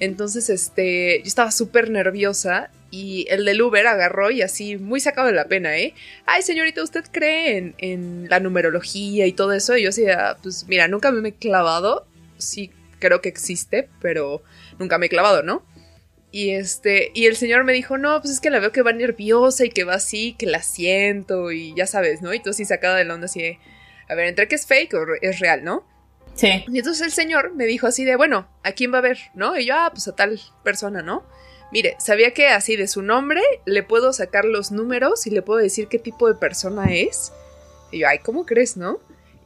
[0.00, 5.28] Entonces, este, yo estaba súper nerviosa y el del Uber agarró y así, muy sacado
[5.28, 5.94] de la pena, ¿eh?
[6.26, 9.76] Ay, señorita, ¿usted cree en, en la numerología y todo eso?
[9.76, 12.04] Y yo así, "Ah, pues mira, nunca me he clavado.
[12.38, 14.42] Sí, creo que existe, pero
[14.80, 15.64] nunca me he clavado, ¿no?
[16.32, 18.92] Y este, y el señor me dijo, no, pues es que la veo que va
[18.92, 22.34] nerviosa y que va así, que la siento y ya sabes, ¿no?
[22.34, 23.58] Y tú así sacada de la onda así de,
[24.08, 25.86] a ver, entre que es fake o es real, ¿no?
[26.34, 26.64] Sí.
[26.68, 29.18] Y entonces el señor me dijo así de, bueno, ¿a quién va a ver?
[29.34, 29.58] ¿No?
[29.58, 31.24] Y yo, ah, pues a tal persona, ¿no?
[31.70, 35.60] Mire, sabía que así de su nombre le puedo sacar los números y le puedo
[35.60, 37.32] decir qué tipo de persona es.
[37.90, 39.00] Y yo, ay, ¿cómo crees, no?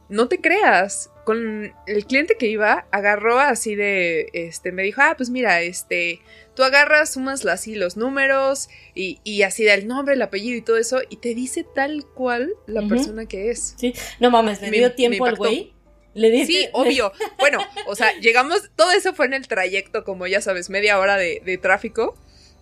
[0.07, 1.09] No te creas.
[1.25, 6.19] Con el cliente que iba, agarró así de, este, me dijo, ah, pues mira, este,
[6.53, 10.77] tú agarras, sumas así los números y, y así del nombre, el apellido y todo
[10.77, 13.73] eso, y te dice tal cual la persona que es.
[13.77, 13.93] Sí.
[14.19, 15.71] No mames, le Me- dio tiempo al güey.
[16.13, 17.11] Le di Sí, obvio.
[17.39, 21.15] Bueno, o sea, llegamos, todo eso fue en el trayecto, como ya sabes, media hora
[21.17, 22.17] de, de tráfico.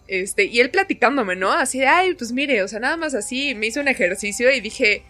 [0.07, 1.51] Este, y él platicándome, ¿no?
[1.51, 4.59] Así de, ay, pues mire, o sea, nada más así, me hizo un ejercicio y
[4.61, 5.03] dije,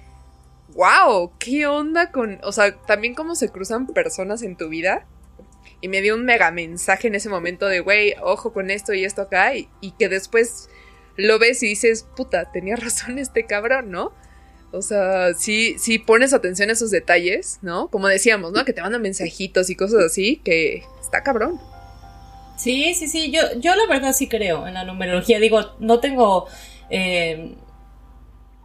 [0.73, 5.05] wow, ¿qué onda con, o sea, también cómo se cruzan personas en tu vida?
[5.81, 9.03] Y me dio un mega mensaje en ese momento de, güey, ojo con esto y
[9.03, 10.69] esto acá, y, que después
[11.17, 14.13] lo ves y dices, puta, tenía razón este cabrón, ¿no?
[14.73, 17.89] O sea, sí, sí pones atención a esos detalles, ¿no?
[17.89, 18.63] Como decíamos, ¿no?
[18.63, 21.59] Que te mandan mensajitos y cosas así, que está cabrón.
[22.57, 25.39] Sí, sí, sí, yo, yo la verdad sí creo en la numerología.
[25.39, 26.47] Digo, no tengo,
[26.89, 27.55] eh,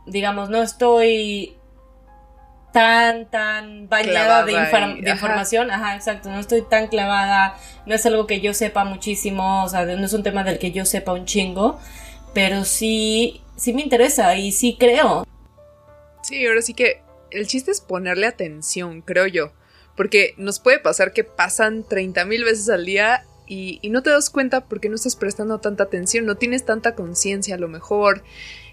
[0.07, 1.57] digamos, no estoy
[2.77, 5.11] tan, tan bañada de, infor- ajá.
[5.11, 5.71] información.
[5.71, 9.87] Ajá, exacto, no estoy tan clavada, no es algo que yo sepa muchísimo, o sea,
[9.87, 11.81] no es un tema del que yo sepa un chingo,
[12.35, 15.27] pero sí, sí me interesa y sí creo.
[16.23, 19.53] Sí, ahora sí que el chiste es ponerle atención, creo yo.
[19.97, 24.11] Porque nos puede pasar que pasan 30 mil veces al día y, y no te
[24.11, 28.23] das cuenta porque no estás prestando tanta atención, no tienes tanta conciencia a lo mejor.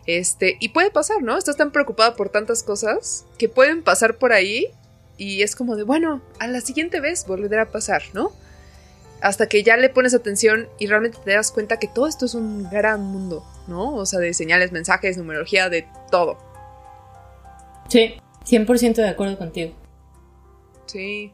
[0.06, 1.38] Este, y puede pasar, ¿no?
[1.38, 4.68] Estás tan preocupada por tantas cosas que pueden pasar por ahí
[5.18, 8.32] y es como de, bueno, a la siguiente vez volverá a pasar, ¿no?
[9.22, 12.34] Hasta que ya le pones atención y realmente te das cuenta que todo esto es
[12.34, 13.96] un gran mundo, ¿no?
[13.96, 16.38] O sea, de señales, mensajes, numerología, de todo.
[17.88, 19.74] Sí, 100% de acuerdo contigo.
[20.88, 21.32] Sí.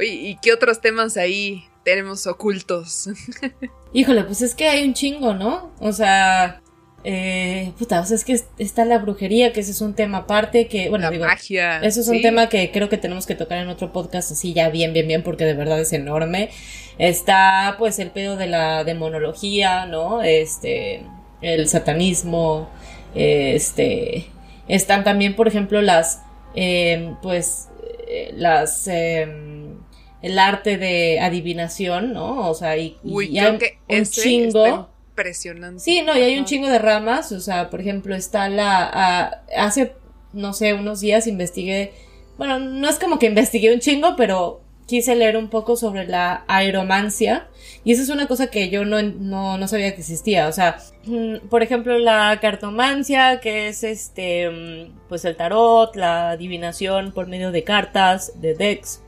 [0.00, 3.08] Oye, ¿y qué otros temas ahí tenemos ocultos?
[3.92, 5.70] Híjole, pues es que hay un chingo, ¿no?
[5.78, 6.60] O sea,
[7.08, 10.18] eh, puta, o sea, es que es- está la brujería, que ese es un tema
[10.18, 11.78] aparte, que, bueno, la digo, magia.
[11.78, 14.70] eso es un tema que creo que tenemos que tocar en otro podcast así ya
[14.70, 16.50] bien, bien, bien, porque de verdad es enorme.
[16.98, 20.20] Está, pues, el pedo de la demonología, ¿no?
[20.22, 21.02] Este,
[21.42, 22.68] el satanismo,
[23.14, 24.26] este,
[24.66, 26.22] están también, por ejemplo, las,
[26.56, 27.68] eh, pues,
[28.08, 29.76] eh, las, em,
[30.22, 32.50] el arte de adivinación, ¿no?
[32.50, 34.88] O sea, y, y Uy, hay que un chingo.
[35.16, 35.80] Impresionante.
[35.80, 39.42] Sí, no, y hay un chingo de ramas, o sea, por ejemplo, está la...
[39.56, 39.94] hace,
[40.32, 41.94] no sé, unos días investigué,
[42.36, 46.44] bueno, no es como que investigué un chingo, pero quise leer un poco sobre la
[46.48, 47.48] aeromancia.
[47.82, 50.48] Y esa es una cosa que yo no, no, sabía que existía.
[50.48, 56.30] O sea, mm, por ejemplo, la cartomancia, que es este, mm, pues el tarot, la
[56.30, 59.00] adivinación por medio de cartas, de decks.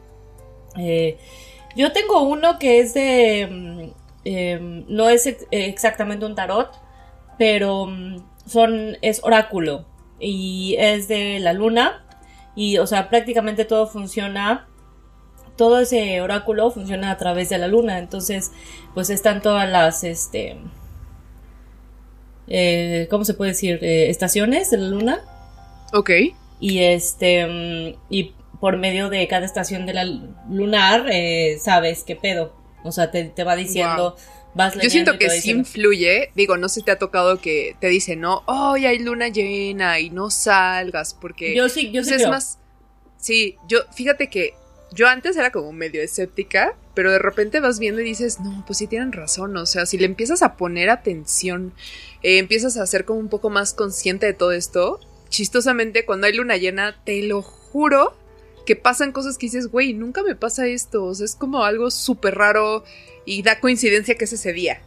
[0.79, 1.19] Eh,
[1.77, 3.93] yo tengo uno que es de...
[4.29, 6.71] Mm, em, no es exactamente un tarot,
[7.39, 7.89] pero
[8.47, 9.87] son, es oráculo.
[10.21, 12.05] Y es de la luna.
[12.55, 14.69] Y, o sea, prácticamente todo funciona
[15.59, 17.99] todo ese oráculo funciona a través de la luna.
[17.99, 18.53] Entonces,
[18.95, 20.57] pues están todas las, este,
[22.47, 23.79] eh, ¿cómo se puede decir?
[23.83, 25.21] Eh, estaciones de la luna.
[25.93, 26.11] Ok.
[26.61, 30.05] Y este, mm, y por medio de cada estación de la
[30.49, 32.57] lunar, eh, sabes qué pedo.
[32.85, 34.17] O sea, te, va diciendo,
[34.55, 36.31] vas Yo siento que sí influye.
[36.35, 40.01] Digo, no sé si te ha tocado que te dicen, no, hoy hay luna llena
[40.01, 41.55] y no salgas porque.
[41.55, 42.15] Yo sí, yo pues sí.
[42.15, 42.59] es más.
[43.17, 44.55] Sí, yo, fíjate que
[44.93, 48.79] yo antes era como medio escéptica, pero de repente vas viendo y dices, no, pues
[48.79, 51.73] sí tienen razón, o sea, si le empiezas a poner atención,
[52.23, 56.33] eh, empiezas a ser como un poco más consciente de todo esto, chistosamente cuando hay
[56.33, 58.17] luna llena, te lo juro
[58.69, 61.91] que pasan cosas que dices, güey, nunca me pasa esto, o sea, es como algo
[61.91, 62.85] súper raro
[63.25, 64.83] y da coincidencia que es ese día.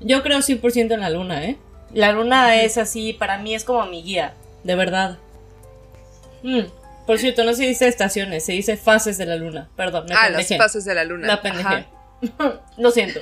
[0.00, 1.56] Yo creo 100% en la luna, ¿eh?
[1.94, 5.18] La luna es así, para mí es como mi guía, de verdad.
[6.42, 6.64] Mm.
[7.06, 9.70] Por cierto, no se dice estaciones, se dice fases de la luna.
[9.76, 11.26] Perdón, me Ah, las fases de la luna.
[11.26, 11.86] La pendejé.
[12.76, 13.20] Lo siento.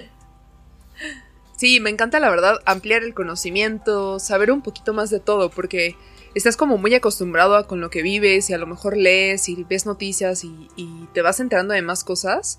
[1.57, 5.95] Sí, me encanta la verdad ampliar el conocimiento, saber un poquito más de todo, porque
[6.35, 9.65] estás como muy acostumbrado a con lo que vives y a lo mejor lees y
[9.65, 12.59] ves noticias y, te vas enterando de más cosas.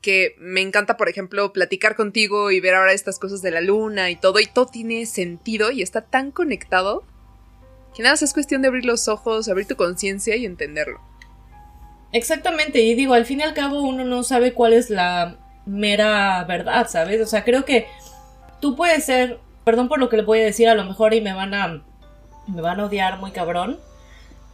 [0.00, 4.10] Que me encanta, por ejemplo, platicar contigo y ver ahora estas cosas de la luna
[4.10, 7.04] y todo, y todo tiene sentido y está tan conectado
[7.94, 11.00] que nada, es cuestión de abrir los ojos, abrir tu conciencia y entenderlo.
[12.12, 16.44] Exactamente, y digo, al fin y al cabo uno no sabe cuál es la mera
[16.44, 17.20] verdad, ¿sabes?
[17.20, 17.86] O sea, creo que
[18.60, 21.20] tú puedes ser, perdón por lo que le voy a decir a lo mejor y
[21.20, 21.84] me van a
[22.46, 23.78] me van a odiar muy cabrón,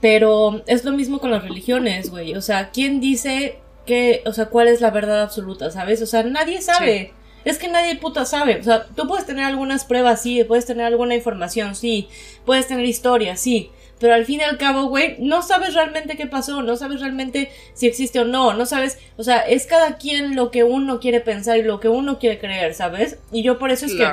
[0.00, 4.46] pero es lo mismo con las religiones, güey, o sea, ¿quién dice que, o sea,
[4.46, 6.00] cuál es la verdad absoluta, ¿sabes?
[6.02, 7.12] O sea, nadie sabe.
[7.44, 8.58] Es que nadie puta sabe.
[8.60, 12.08] O sea, tú puedes tener algunas pruebas, sí, puedes tener alguna información, sí,
[12.44, 13.70] puedes tener historia, sí.
[13.98, 17.50] Pero al fin y al cabo, güey, no sabes realmente qué pasó, no sabes realmente
[17.74, 21.20] si existe o no, no sabes, o sea, es cada quien lo que uno quiere
[21.20, 23.18] pensar y lo que uno quiere creer, ¿sabes?
[23.30, 24.06] Y yo por eso es que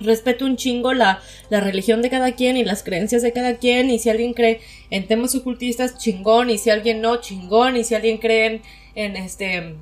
[0.00, 3.90] respeto un chingo la, la religión de cada quien y las creencias de cada quien,
[3.90, 7.94] y si alguien cree en temas ocultistas, chingón, y si alguien no, chingón, y si
[7.94, 8.62] alguien cree en,
[8.94, 9.76] en este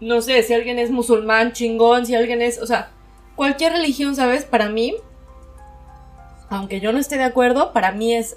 [0.00, 2.90] no sé, si alguien es musulmán, chingón, si alguien es, o sea,
[3.36, 4.44] cualquier religión, ¿sabes?
[4.44, 4.94] Para mí,
[6.48, 8.36] aunque yo no esté de acuerdo, para mí es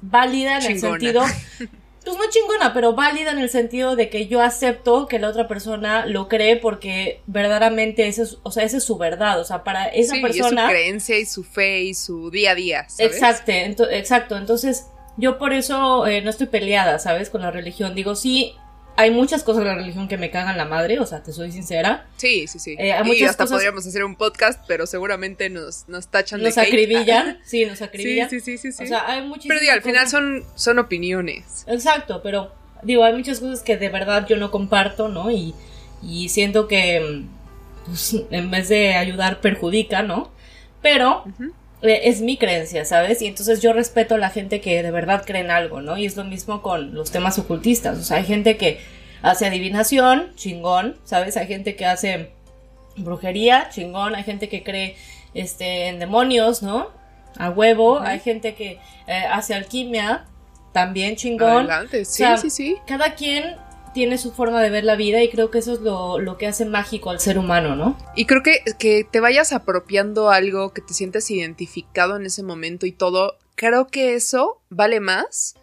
[0.00, 1.22] válida en el sentido,
[2.04, 5.48] pues no chingona, pero válida en el sentido de que yo acepto que la otra
[5.48, 9.64] persona lo cree porque verdaderamente ese es, o sea, esa es su verdad, o sea,
[9.64, 10.62] para esa persona...
[10.62, 13.14] es su creencia y su fe y su día a día, ¿sabes?
[13.14, 14.86] Exacto, exacto, entonces
[15.16, 17.28] yo por eso eh, no estoy peleada, ¿sabes?
[17.28, 18.54] Con la religión, digo, sí,
[19.00, 21.50] hay muchas cosas de la religión que me cagan la madre, o sea, te soy
[21.52, 22.06] sincera.
[22.18, 22.76] Sí, sí, sí.
[22.78, 27.38] Eh, y hasta podríamos hacer un podcast, pero seguramente nos, nos tachan nos de acribillan,
[27.44, 28.28] sí, nos acribillan.
[28.28, 31.64] Sí, sí, sí, sí, O sea, hay muchísimas Pero digo, al final son, son opiniones.
[31.66, 35.30] Exacto, pero digo, hay muchas cosas que de verdad yo no comparto, ¿no?
[35.30, 35.54] Y,
[36.02, 37.24] y siento que,
[37.86, 40.30] pues, en vez de ayudar, perjudica, ¿no?
[40.82, 41.24] Pero...
[41.82, 43.22] es mi creencia, ¿sabes?
[43.22, 45.96] Y entonces yo respeto a la gente que de verdad cree en algo, ¿no?
[45.96, 47.98] Y es lo mismo con los temas ocultistas.
[47.98, 48.80] O sea, hay gente que
[49.22, 51.36] hace adivinación, chingón, ¿sabes?
[51.36, 52.32] Hay gente que hace
[52.96, 54.14] brujería, chingón.
[54.14, 54.96] Hay gente que cree
[55.34, 56.88] este, en demonios, ¿no?
[57.38, 58.00] A huevo.
[58.00, 60.26] Hay gente que eh, hace alquimia,
[60.72, 61.70] también chingón.
[61.70, 62.76] Adelante, sí, sí, sí.
[62.86, 63.56] Cada quien
[63.92, 66.64] tiene su forma de ver la vida y creo que eso es lo, que hace
[66.64, 67.96] mágico al ser humano, ¿no?
[68.14, 72.86] Y creo que, que te vayas apropiando algo, que te sientes identificado en ese momento
[72.86, 75.54] y todo, creo que eso vale más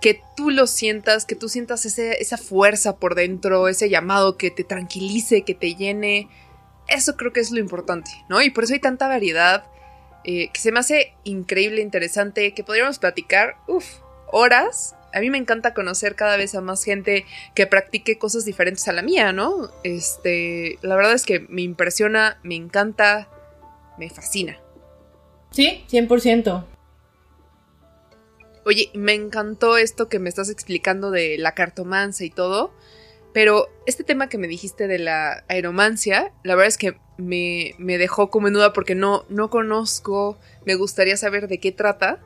[0.00, 4.64] que tú lo sientas, que tú sientas esa fuerza por dentro, ese llamado que te
[4.64, 6.28] tranquilice, que te llene.
[6.88, 8.42] Eso creo que es lo importante, ¿no?
[8.42, 9.64] Y por eso hay tanta variedad
[10.24, 13.86] eh, que se me hace increíble, interesante, que podríamos platicar, uff,
[14.26, 17.24] horas a mí me encanta conocer cada vez a más gente
[17.54, 19.70] que practique cosas diferentes a la mía, ¿no?
[19.82, 23.26] Este, la verdad es que me impresiona, me encanta,
[23.98, 24.60] me fascina.
[25.52, 26.66] Sí, 100%.
[28.66, 32.74] Oye, me encantó esto que me estás explicando de la cartomancia y todo,
[33.32, 37.96] pero este tema que me dijiste de la aeromancia, la verdad es que me, me
[37.96, 40.36] dejó como en duda porque no, no conozco,
[40.66, 42.20] me gustaría saber de qué trata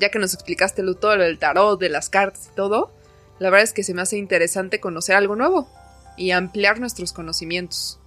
[0.00, 2.90] ya que nos explicaste todo lo del tarot, de las cartas y todo,
[3.38, 5.68] la verdad es que se me hace interesante conocer algo nuevo
[6.16, 8.00] y ampliar nuestros conocimientos.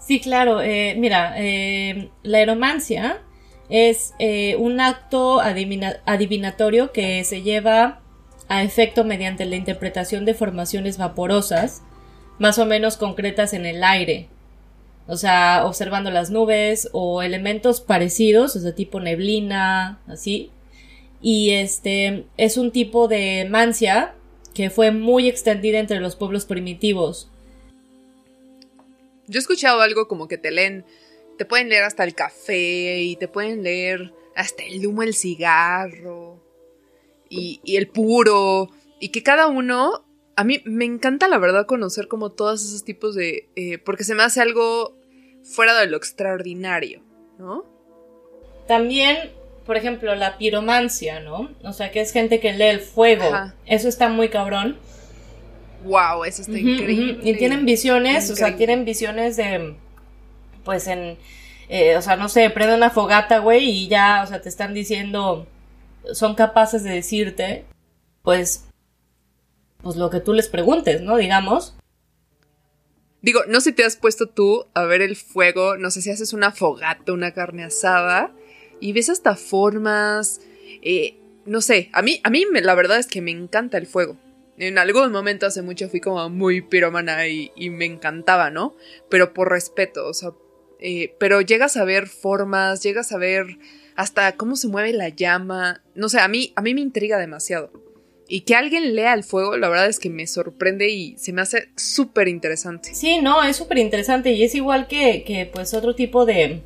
[0.00, 0.60] Sí, claro.
[0.60, 3.22] Eh, mira, eh, la aeromancia
[3.68, 8.00] es eh, un acto adivinatorio que se lleva
[8.48, 11.82] a efecto mediante la interpretación de formaciones vaporosas,
[12.38, 14.28] más o menos concretas en el aire.
[15.06, 20.50] O sea, observando las nubes o elementos parecidos, o sea, tipo neblina, así.
[21.20, 24.14] Y este es un tipo de mancia
[24.54, 27.30] que fue muy extendida entre los pueblos primitivos.
[29.26, 30.84] Yo he escuchado algo como que te leen,
[31.36, 36.40] te pueden leer hasta el café y te pueden leer hasta el humo del cigarro
[37.28, 40.05] y, el puro y que cada uno,
[40.36, 44.14] a mí me encanta la verdad conocer como todos esos tipos de, eh, porque se
[44.14, 44.94] me hace algo
[45.42, 47.02] fuera de lo extraordinario,
[47.38, 47.64] ¿no?
[48.68, 49.30] También,
[49.64, 51.50] por ejemplo, la piromancia, ¿no?
[51.62, 53.24] O sea, que es gente que lee el fuego.
[53.64, 54.76] Eso está muy cabrón.
[55.84, 57.18] Wow, eso está increíble.
[57.22, 59.76] Y tienen visiones, o sea, tienen visiones de,
[60.64, 61.16] pues en,
[61.68, 64.74] eh, o sea, no sé, prende una fogata, güey, y ya, o sea, te están
[64.74, 65.46] diciendo,
[66.12, 67.64] son capaces de decirte,
[68.22, 68.65] pues,
[69.86, 71.16] pues lo que tú les preguntes, ¿no?
[71.16, 71.74] Digamos.
[73.22, 76.10] Digo, no sé si te has puesto tú a ver el fuego, no sé si
[76.10, 78.32] haces una fogata, una carne asada,
[78.80, 80.40] y ves hasta formas,
[80.82, 84.16] eh, no sé, a mí, a mí la verdad es que me encanta el fuego
[84.58, 88.74] en algún momento hace mucho fui como muy piromana y, me encantaba, ¿no?
[89.08, 90.30] Pero por respeto, o sea,
[90.80, 93.58] eh, pero llegas a ver formas, llegas a ver
[93.96, 97.70] hasta cómo se mueve la llama, no sé, a mí, a mí me intriga demasiado.
[98.28, 101.42] Y que alguien lea el fuego, la verdad es que me sorprende y se me
[101.42, 102.94] hace súper interesante.
[102.94, 106.62] Sí, no, es súper interesante y es igual que, que pues otro tipo de...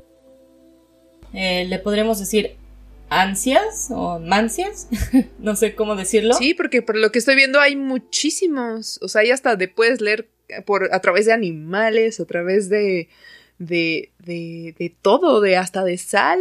[1.33, 2.57] Eh, le podríamos decir
[3.09, 4.89] ansias o mancias,
[5.39, 6.35] no sé cómo decirlo.
[6.35, 10.01] Sí, porque por lo que estoy viendo hay muchísimos, o sea, hay hasta de puedes
[10.01, 10.29] leer
[10.65, 13.09] por a través de animales, a través de
[13.61, 16.41] de, de, de todo, de hasta de sal.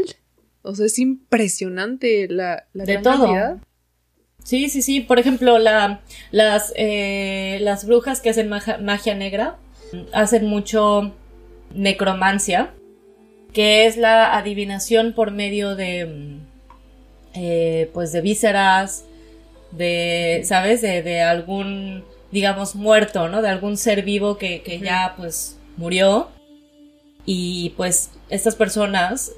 [0.64, 3.60] O sea, es impresionante la, la de todo.
[4.50, 5.00] Sí, sí, sí.
[5.00, 9.58] Por ejemplo, la, las, eh, las brujas que hacen magia negra
[10.12, 11.14] hacen mucho
[11.76, 12.74] necromancia,
[13.54, 16.40] que es la adivinación por medio de
[17.36, 19.06] eh, pues de vísceras,
[19.70, 20.82] de, ¿sabes?
[20.82, 23.44] De, de, algún, digamos, muerto, ¿no?
[23.44, 26.30] De algún ser vivo que, que ya pues murió.
[27.24, 29.32] Y pues estas personas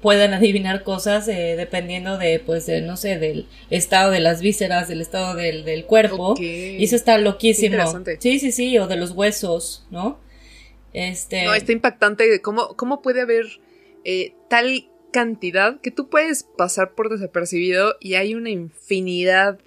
[0.00, 4.88] pueden adivinar cosas eh, dependiendo de, pues, de, no sé, del estado de las vísceras,
[4.88, 6.34] del estado del, del cuerpo.
[6.38, 7.76] Y eso está loquísimo.
[8.18, 10.18] Sí, sí, sí, o de los huesos, ¿no?
[10.92, 11.44] Este...
[11.44, 12.40] No, está impactante.
[12.40, 13.46] ¿Cómo, cómo puede haber
[14.04, 19.58] eh, tal cantidad que tú puedes pasar por desapercibido y hay una infinidad.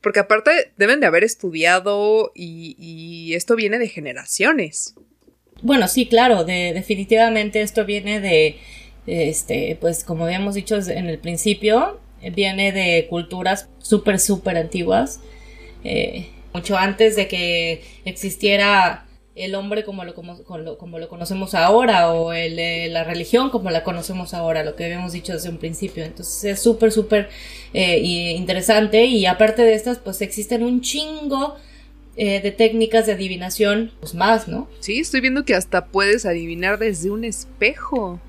[0.00, 4.94] Porque aparte deben de haber estudiado y, esto viene de generaciones.
[5.62, 8.56] Bueno, sí, claro, de, definitivamente esto viene de,
[9.06, 12.00] este, pues como habíamos dicho en el principio,
[12.34, 15.20] viene de culturas súper, súper antiguas.
[15.84, 22.12] Eh, mucho antes de que existiera el hombre como lo, como, como lo conocemos ahora
[22.12, 25.58] o el, eh, la religión como la conocemos ahora, lo que habíamos dicho desde un
[25.58, 26.04] principio.
[26.04, 27.28] Entonces es súper, súper
[27.72, 27.98] eh,
[28.36, 31.56] interesante y aparte de estas, pues existen un chingo
[32.16, 34.68] eh, de técnicas de adivinación, pues más, ¿no?
[34.78, 38.20] Sí, estoy viendo que hasta puedes adivinar desde un espejo.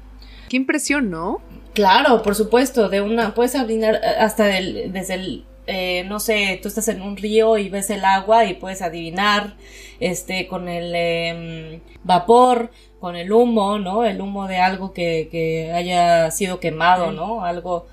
[0.55, 1.41] Qué impresión, ¿no?
[1.73, 6.87] Claro, por supuesto, de una, puedes adivinar hasta desde el eh, no sé, tú estás
[6.87, 9.57] en un río y ves el agua y puedes adivinar,
[9.99, 14.05] este, con el em, vapor, con el humo, ¿no?
[14.05, 17.43] El humo de algo que, que haya sido quemado, ¿no?
[17.43, 17.87] Algo,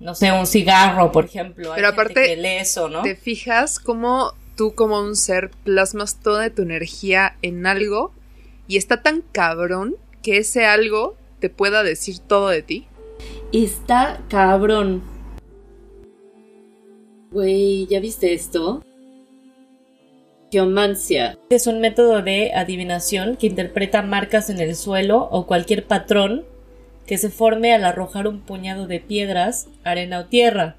[0.00, 1.72] no sé, un cigarro, por ejemplo.
[1.74, 3.02] Pero aparte, eso, ¿no?
[3.02, 8.14] Te fijas cómo tú como un ser plasmas toda tu energía en algo
[8.66, 12.86] y está tan cabrón que ese algo te pueda decir todo de ti.
[13.52, 15.02] Está cabrón.
[17.30, 18.82] Güey, ¿ya viste esto?
[20.50, 21.38] Geomancia.
[21.50, 26.44] Es un método de adivinación que interpreta marcas en el suelo o cualquier patrón
[27.06, 30.76] que se forme al arrojar un puñado de piedras, arena o tierra.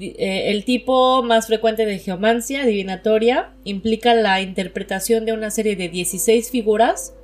[0.00, 5.88] Eh, el tipo más frecuente de geomancia adivinatoria implica la interpretación de una serie de
[5.88, 7.14] 16 figuras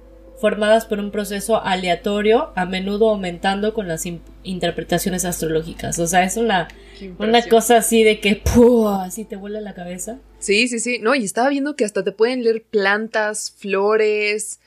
[0.40, 4.04] formadas por un proceso aleatorio, a menudo aumentando con las
[4.44, 5.98] interpretaciones astrológicas.
[5.98, 6.68] O sea, es una,
[7.18, 8.42] una cosa así de que
[9.00, 10.18] así te vuela la cabeza.
[10.38, 10.98] Sí, sí, sí.
[11.00, 14.60] No, y estaba viendo que hasta te pueden leer plantas, flores.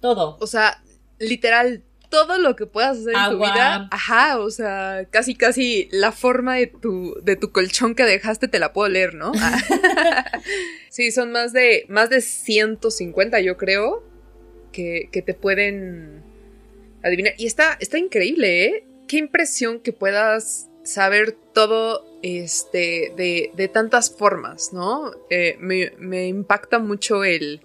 [0.00, 0.36] Todo.
[0.40, 0.80] O sea,
[1.18, 3.88] literal, todo lo que puedas hacer en tu vida.
[3.90, 8.58] Ajá, o sea, casi casi la forma de tu, de tu colchón que dejaste te
[8.58, 9.32] la puedo leer, ¿no?
[10.90, 14.04] sí, son más de, más de 150, yo creo,
[14.72, 16.22] que, te pueden
[17.02, 17.34] adivinar.
[17.38, 18.84] Y está, está increíble, ¿eh?
[19.06, 25.12] Qué impresión que puedas saber todo este, de, de tantas formas, ¿no?
[25.30, 27.60] Eh, me, me impacta mucho el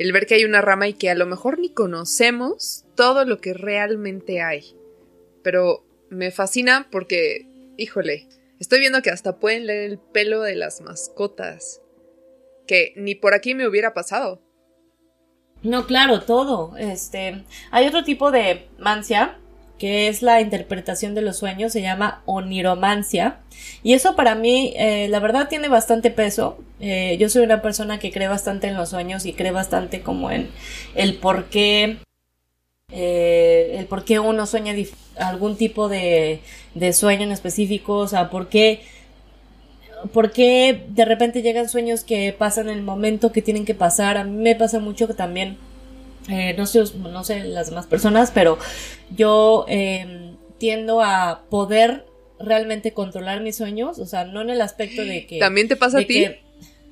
[0.00, 3.38] el ver que hay una rama y que a lo mejor ni conocemos todo lo
[3.42, 4.74] que realmente hay.
[5.42, 7.46] Pero me fascina porque,
[7.76, 8.26] híjole,
[8.58, 11.82] estoy viendo que hasta pueden leer el pelo de las mascotas.
[12.66, 14.40] Que ni por aquí me hubiera pasado.
[15.62, 16.76] No, claro, todo.
[16.78, 19.36] Este, hay otro tipo de mancia
[19.80, 23.38] que es la interpretación de los sueños, se llama oniromancia.
[23.82, 26.58] Y eso para mí, eh, la verdad, tiene bastante peso.
[26.80, 30.30] Eh, yo soy una persona que cree bastante en los sueños y cree bastante como
[30.30, 30.50] en
[30.94, 31.96] el por qué,
[32.92, 34.74] eh, el por qué uno sueña
[35.16, 36.40] algún tipo de,
[36.74, 38.82] de sueño en específico, o sea, por qué
[40.12, 44.16] ¿Por qué de repente llegan sueños que pasan en el momento que tienen que pasar?
[44.16, 45.56] A mí me pasa mucho que también
[46.28, 48.58] eh, no, sé, no sé las demás personas, pero
[49.16, 52.04] yo eh, tiendo a poder
[52.38, 55.38] realmente controlar mis sueños, o sea, no en el aspecto de que...
[55.38, 56.26] ¿También te pasa a ti?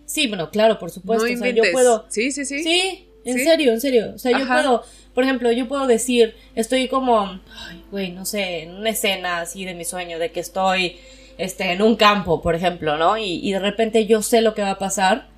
[0.06, 1.24] sí, bueno, claro, por supuesto.
[1.24, 2.06] o sea, yo puedo...
[2.08, 2.62] Sí, sí, sí.
[2.62, 4.12] Sí, en serio, en serio.
[4.14, 4.84] O sea, yo puedo,
[5.14, 9.64] por ejemplo, yo puedo decir, estoy como, ay, güey, no sé, en una escena así
[9.64, 10.96] de mi sueño, de que estoy,
[11.38, 13.16] este, en un campo, por ejemplo, ¿no?
[13.16, 15.28] Y, y de repente yo sé lo que va a pasar.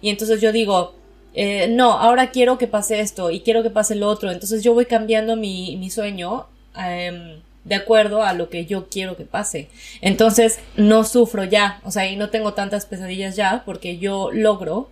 [0.00, 0.94] Y entonces yo digo,
[1.38, 4.32] eh, no, ahora quiero que pase esto y quiero que pase lo otro.
[4.32, 9.16] Entonces yo voy cambiando mi, mi sueño em, de acuerdo a lo que yo quiero
[9.16, 9.68] que pase.
[10.00, 14.88] Entonces no sufro ya, o sea, y no tengo tantas pesadillas ya porque yo logro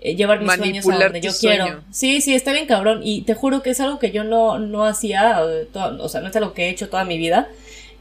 [0.00, 1.82] eh, llevar mis sueños a donde yo quiero.
[1.90, 3.02] Sí, sí, está bien cabrón.
[3.04, 6.28] Y te juro que es algo que yo no, no hacía, eh, o sea, no
[6.28, 7.48] es algo que he hecho toda mi vida.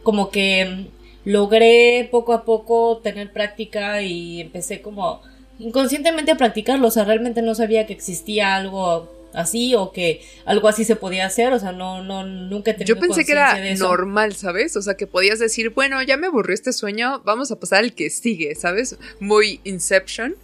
[0.02, 0.86] Como que
[1.26, 5.22] logré poco a poco tener práctica y empecé como
[5.60, 10.68] inconscientemente a practicarlo, o sea, realmente no sabía que existía algo así o que algo
[10.68, 14.34] así se podía hacer, o sea, no, no, nunca he Yo pensé que era normal,
[14.34, 14.76] ¿sabes?
[14.76, 17.94] O sea, que podías decir, bueno, ya me aburrió este sueño, vamos a pasar al
[17.94, 18.98] que sigue, ¿sabes?
[19.20, 20.36] Muy Inception,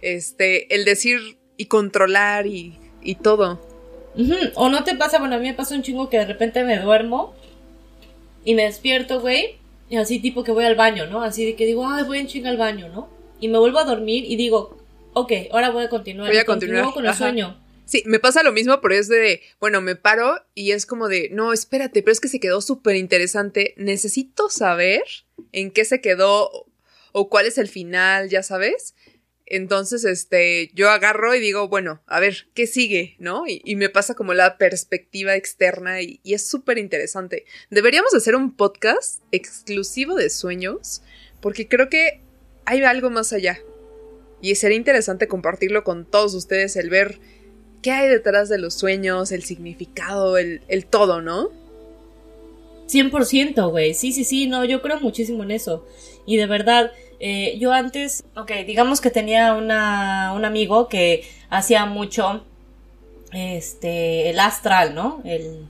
[0.00, 3.60] este, el decir y controlar y, y todo.
[4.54, 6.78] O no te pasa, bueno, a mí me pasa un chingo que de repente me
[6.78, 7.34] duermo
[8.44, 9.59] y me despierto, güey,
[9.90, 11.22] y así tipo que voy al baño, ¿no?
[11.22, 13.20] Así de que digo, ay, voy en chinga al baño, ¿no?
[13.40, 14.76] y me vuelvo a dormir y digo,
[15.14, 16.28] ok, ahora voy a continuar.
[16.28, 16.92] Voy a continuar.
[16.92, 17.60] con el sueño.
[17.86, 21.28] Sí, me pasa lo mismo, pero es de, bueno, me paro y es como de,
[21.32, 23.74] no, espérate, pero es que se quedó súper interesante.
[23.76, 25.02] Necesito saber
[25.50, 26.66] en qué se quedó
[27.12, 28.94] o cuál es el final, ya sabes.
[29.52, 33.16] Entonces, este, yo agarro y digo, bueno, a ver, ¿qué sigue?
[33.18, 33.42] ¿No?
[33.48, 37.44] Y, me pasa como la perspectiva externa y, es súper interesante.
[37.68, 41.02] Deberíamos hacer un podcast exclusivo de sueños,
[41.40, 42.20] porque creo que
[42.64, 43.58] hay algo más allá.
[44.40, 47.18] Y sería interesante compartirlo con todos ustedes, el ver
[47.82, 51.50] qué hay detrás de los sueños, el significado, el, todo, ¿no?
[52.86, 53.94] 100%, güey.
[53.94, 55.84] Sí, sí, sí, no, yo creo muchísimo en eso.
[56.24, 61.84] Y de verdad, eh, yo antes, ok, digamos que tenía una, un amigo que hacía
[61.84, 62.44] mucho,
[63.32, 65.20] este, el astral, ¿no?
[65.24, 65.66] El,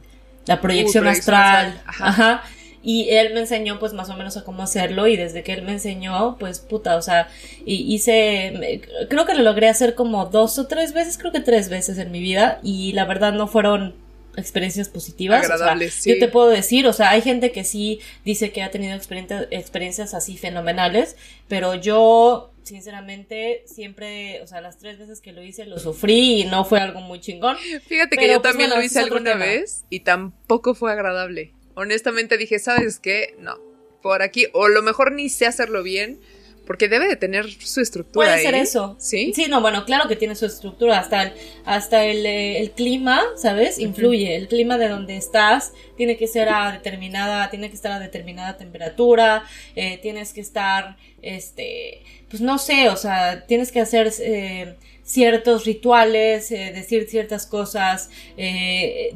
[0.46, 1.82] la proyección, astral.
[1.86, 2.42] Ajá.
[2.82, 5.62] Y él me enseñó pues más o menos a cómo hacerlo y desde que él
[5.62, 7.28] me enseñó pues puta, o sea,
[7.66, 8.80] hice,
[9.10, 12.10] creo que lo logré hacer como dos o tres veces, creo que tres veces en
[12.10, 13.94] mi vida y la verdad no fueron
[14.36, 15.44] experiencias positivas.
[15.44, 18.94] Agradables, Yo te puedo decir, o sea, hay gente que sí dice que ha tenido
[18.94, 21.16] experiencias así fenomenales,
[21.48, 26.44] pero yo, sinceramente, siempre, o sea, las tres veces que lo hice lo sufrí y
[26.44, 27.56] no fue algo muy chingón.
[27.86, 32.58] Fíjate que yo pues, también lo hice alguna vez y tampoco fue agradable honestamente dije,
[32.58, 33.34] ¿sabes qué?
[33.38, 33.58] No,
[34.02, 36.20] por aquí, o lo mejor ni sé hacerlo bien,
[36.66, 38.26] porque debe de tener su estructura.
[38.26, 38.96] Puede ser eso.
[38.98, 39.32] Sí.
[39.34, 40.98] Sí, no, bueno, claro que tiene su estructura.
[40.98, 41.32] Hasta el,
[41.64, 43.78] hasta el, eh, clima, ¿sabes?
[43.78, 44.36] Influye.
[44.36, 48.56] El clima de donde estás tiene que ser a determinada, tiene que estar a determinada
[48.56, 49.44] temperatura,
[49.74, 55.64] eh, tienes que estar, este, pues no sé, o sea, tienes que hacer eh, ciertos
[55.64, 58.10] rituales, decir ciertas cosas,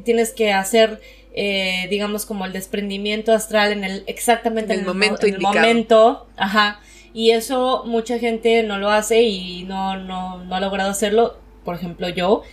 [0.03, 0.99] tienes que hacer
[1.37, 6.27] eh, digamos como el desprendimiento astral en el exactamente en el, momento, en el momento,
[6.37, 6.79] ajá,
[7.15, 11.75] y eso mucha gente no lo hace y no, no, no ha logrado hacerlo, por
[11.75, 12.43] ejemplo yo,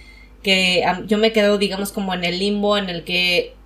[0.44, 3.56] que yo me quedo digamos como en el limbo en el que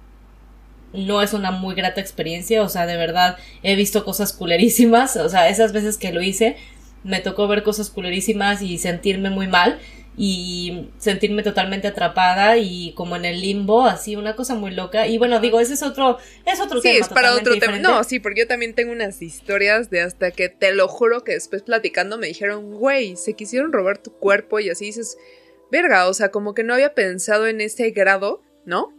[0.94, 5.28] no es una muy grata experiencia, o sea, de verdad he visto cosas culerísimas, o
[5.28, 6.56] sea, esas veces que lo hice,
[7.04, 9.78] me tocó ver cosas culerísimas y sentirme muy mal
[10.18, 15.06] y sentirme totalmente atrapada y como en el limbo, así una cosa muy loca.
[15.06, 17.04] Y bueno, digo, ese es otro, es otro sí, tema.
[17.04, 17.82] es para otro diferente.
[17.82, 17.96] tema.
[17.98, 21.32] No, sí, porque yo también tengo unas historias de hasta que te lo juro que
[21.32, 25.18] después platicando me dijeron, güey, se quisieron robar tu cuerpo y así dices,
[25.70, 28.94] verga, o sea, como que no había pensado en ese grado, ¿no?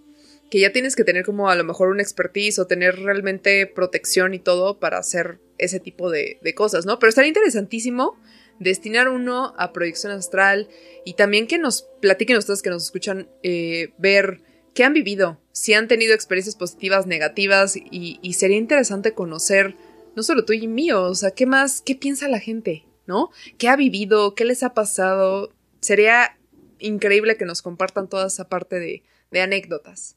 [0.51, 4.35] Que ya tienes que tener como a lo mejor un expertise o tener realmente protección
[4.35, 6.99] y todo para hacer ese tipo de, de cosas, ¿no?
[6.99, 8.19] Pero estaría interesantísimo
[8.59, 10.67] destinar uno a proyección astral
[11.05, 14.41] y también que nos platiquen ustedes que nos escuchan eh, ver
[14.73, 19.75] qué han vivido, si han tenido experiencias positivas, negativas y, sería interesante conocer
[20.15, 23.31] no solo tú y mío, o sea, qué más, qué piensa la gente, ¿no?
[23.57, 24.35] ¿Qué ha vivido?
[24.35, 25.51] ¿Qué les ha pasado?
[25.79, 26.37] Sería
[26.79, 30.15] increíble que nos compartan toda esa parte de, de anécdotas.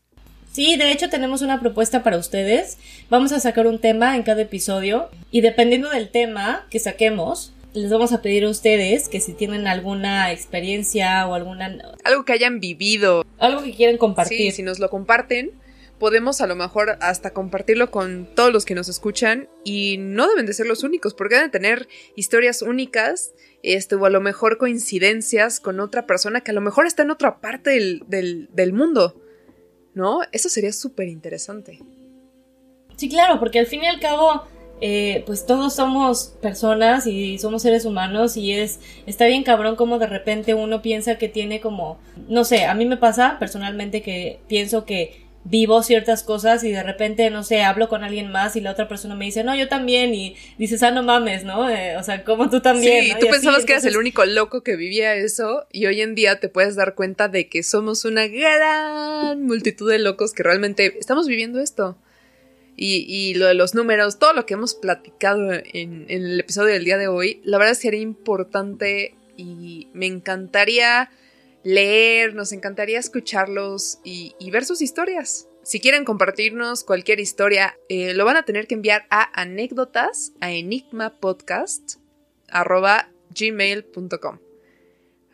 [0.53, 2.77] Sí, de hecho tenemos una propuesta para ustedes.
[3.09, 7.91] Vamos a sacar un tema en cada episodio y dependiendo del tema que saquemos, les
[7.91, 11.77] vamos a pedir a ustedes que si tienen alguna experiencia o alguna...
[12.05, 13.25] Algo que hayan vivido.
[13.39, 14.39] Algo que quieren compartir.
[14.39, 15.53] Sí, si nos lo comparten,
[15.99, 20.47] podemos a lo mejor hasta compartirlo con todos los que nos escuchan y no deben
[20.47, 25.61] de ser los únicos, porque deben tener historias únicas, este, o a lo mejor coincidencias
[25.61, 29.21] con otra persona que a lo mejor está en otra parte del, del, del mundo,
[29.95, 30.21] ¿no?
[30.33, 31.79] Eso sería súper interesante.
[32.97, 34.47] Sí, claro, porque al fin y al cabo
[34.81, 39.99] eh, pues todos somos personas y somos seres humanos y es, está bien cabrón como
[39.99, 44.41] de repente uno piensa que tiene como, no sé, a mí me pasa personalmente que
[44.49, 48.61] pienso que vivo ciertas cosas y de repente, no sé, hablo con alguien más y
[48.61, 51.69] la otra persona me dice, no, yo también, y dices, ah, no mames, ¿no?
[51.69, 53.05] Eh, o sea, como tú también.
[53.05, 53.19] Sí, ¿no?
[53.19, 56.15] tú y pensabas así, que eras el único loco que vivía eso y hoy en
[56.15, 60.99] día te puedes dar cuenta de que somos una gran multitud de locos que realmente
[60.99, 61.97] estamos viviendo esto.
[62.83, 66.87] Y, y, lo de los números, todo lo que hemos platicado en, el episodio del
[66.87, 71.11] día de hoy, la verdad sería importante y me encantaría
[71.63, 75.47] leer, nos encantaría escucharlos y, ver sus historias.
[75.63, 80.51] Si quieren compartirnos cualquier historia, eh, lo van a tener que enviar a anécdotas a
[80.51, 81.97] enigmapodcast
[82.49, 84.39] arroba gmail.com.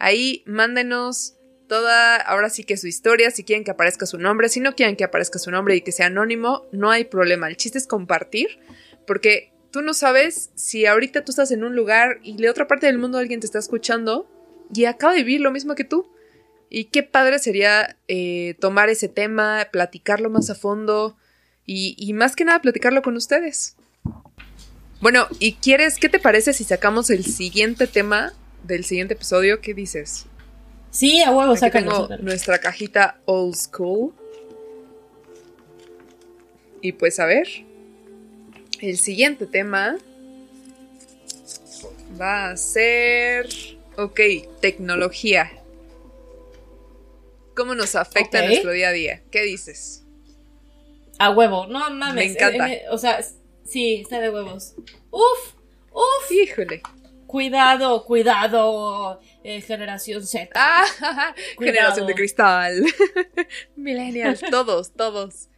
[0.01, 1.37] Ahí mándenos
[1.67, 4.97] toda, ahora sí que su historia, si quieren que aparezca su nombre, si no quieren
[4.97, 7.49] que aparezca su nombre y que sea anónimo, no hay problema.
[7.49, 8.59] El chiste es compartir,
[9.07, 12.87] porque tú no sabes si ahorita tú estás en un lugar y de otra parte
[12.87, 14.29] del mundo alguien te está escuchando
[14.75, 16.11] y acaba de vivir lo mismo que tú.
[16.69, 21.17] Y qué padre sería eh, tomar ese tema, platicarlo más a fondo
[21.65, 23.77] y, y más que nada platicarlo con ustedes.
[25.01, 28.33] Bueno, ¿y quieres, qué te parece si sacamos el siguiente tema
[28.65, 29.61] del siguiente episodio?
[29.61, 30.27] ¿Qué dices?
[30.97, 32.23] Sí, a huevo, sácalo, tengo sácalo.
[32.23, 34.15] nuestra cajita old school.
[36.81, 37.47] Y pues a ver.
[38.81, 39.99] El siguiente tema
[42.19, 43.47] va a ser.
[43.99, 44.21] Ok,
[44.63, 45.53] tecnología.
[47.55, 49.23] ¿Cómo nos afecta nuestro día a día?
[49.31, 50.03] ¿Qué dices?
[51.19, 52.15] A huevo, no mames.
[52.15, 52.73] Me encanta.
[52.73, 53.23] eh, eh, o sea,
[53.67, 54.75] sí, está de huevos.
[55.11, 55.53] Uf,
[55.93, 56.31] uf.
[56.31, 56.81] Híjole.
[57.27, 60.51] Cuidado, cuidado, eh, generación Z.
[60.57, 62.85] Ah, generación de cristal.
[63.77, 65.49] Millennials, todos, todos.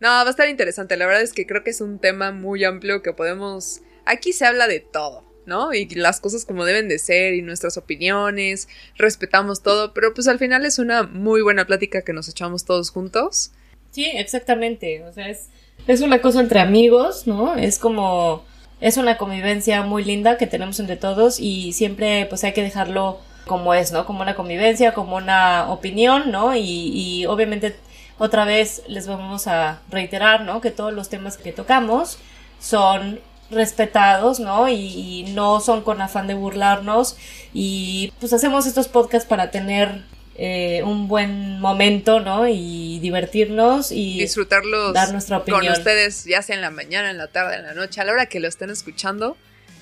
[0.00, 0.96] No, va a estar interesante.
[0.96, 3.80] La verdad es que creo que es un tema muy amplio que podemos.
[4.06, 5.72] Aquí se habla de todo, ¿no?
[5.72, 8.68] Y las cosas como deben de ser y nuestras opiniones.
[8.96, 12.90] Respetamos todo, pero pues al final es una muy buena plática que nos echamos todos
[12.90, 13.52] juntos.
[13.92, 15.04] Sí, exactamente.
[15.04, 15.46] O sea, es,
[15.86, 17.54] es una cosa entre amigos, ¿no?
[17.54, 18.44] Es como.
[18.80, 23.18] Es una convivencia muy linda que tenemos entre todos y siempre pues hay que dejarlo
[23.46, 24.04] como es, ¿no?
[24.06, 26.54] Como una convivencia, como una opinión, ¿no?
[26.54, 27.76] Y, y obviamente
[28.18, 30.60] otra vez les vamos a reiterar, ¿no?
[30.60, 32.18] Que todos los temas que tocamos
[32.60, 33.20] son
[33.50, 34.68] respetados, ¿no?
[34.68, 37.16] Y, y no son con afán de burlarnos
[37.54, 40.04] y pues hacemos estos podcasts para tener
[40.40, 42.46] eh, un buen momento, ¿no?
[42.46, 45.72] Y divertirnos y Disfrutarlos dar nuestra con opinión.
[45.76, 48.26] ustedes, ya sea en la mañana, en la tarde, en la noche, a la hora
[48.26, 49.36] que lo estén escuchando.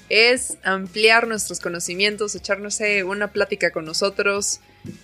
[0.08, 4.60] Es ampliar nuestros conocimientos, echarnos una plática con nosotros.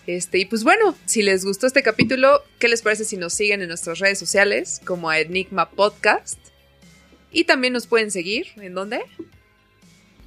[0.06, 3.60] Este, y pues bueno, si les gustó este capítulo, ¿qué les parece si nos siguen
[3.60, 6.38] en nuestras redes sociales como a Enigma Podcast?
[7.30, 9.02] Y también nos pueden seguir, ¿en dónde?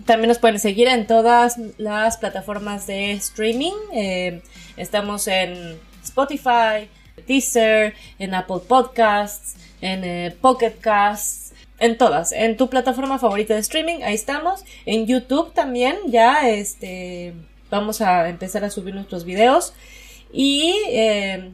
[0.05, 3.73] También nos pueden seguir en todas las plataformas de streaming.
[3.91, 4.41] Eh,
[4.77, 6.89] estamos en Spotify,
[7.27, 12.33] Deezer, en Apple Podcasts, en eh, Pocket Casts, en todas.
[12.33, 14.63] En tu plataforma favorita de streaming, ahí estamos.
[14.85, 17.33] En YouTube también, ya este,
[17.71, 19.73] vamos a empezar a subir nuestros videos.
[20.31, 21.51] Y eh,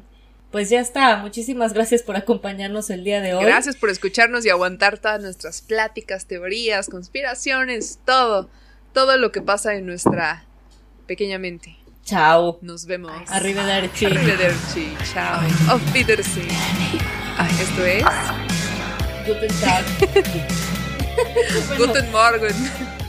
[0.51, 1.17] pues ya está.
[1.17, 3.45] Muchísimas gracias por acompañarnos el día de hoy.
[3.45, 8.49] Gracias por escucharnos y aguantar todas nuestras pláticas, teorías, conspiraciones, todo,
[8.93, 10.45] todo lo que pasa en nuestra
[11.07, 11.77] pequeña mente.
[12.03, 12.59] Chao.
[12.61, 13.11] Nos vemos.
[13.27, 14.05] Arrivederci.
[14.05, 14.93] Arrivederci.
[15.13, 15.41] Chao.
[15.69, 16.47] Auf Wiedersehen.
[17.59, 18.03] Esto es.
[19.25, 19.85] Guten Tag.
[21.77, 23.00] Guten Morgen.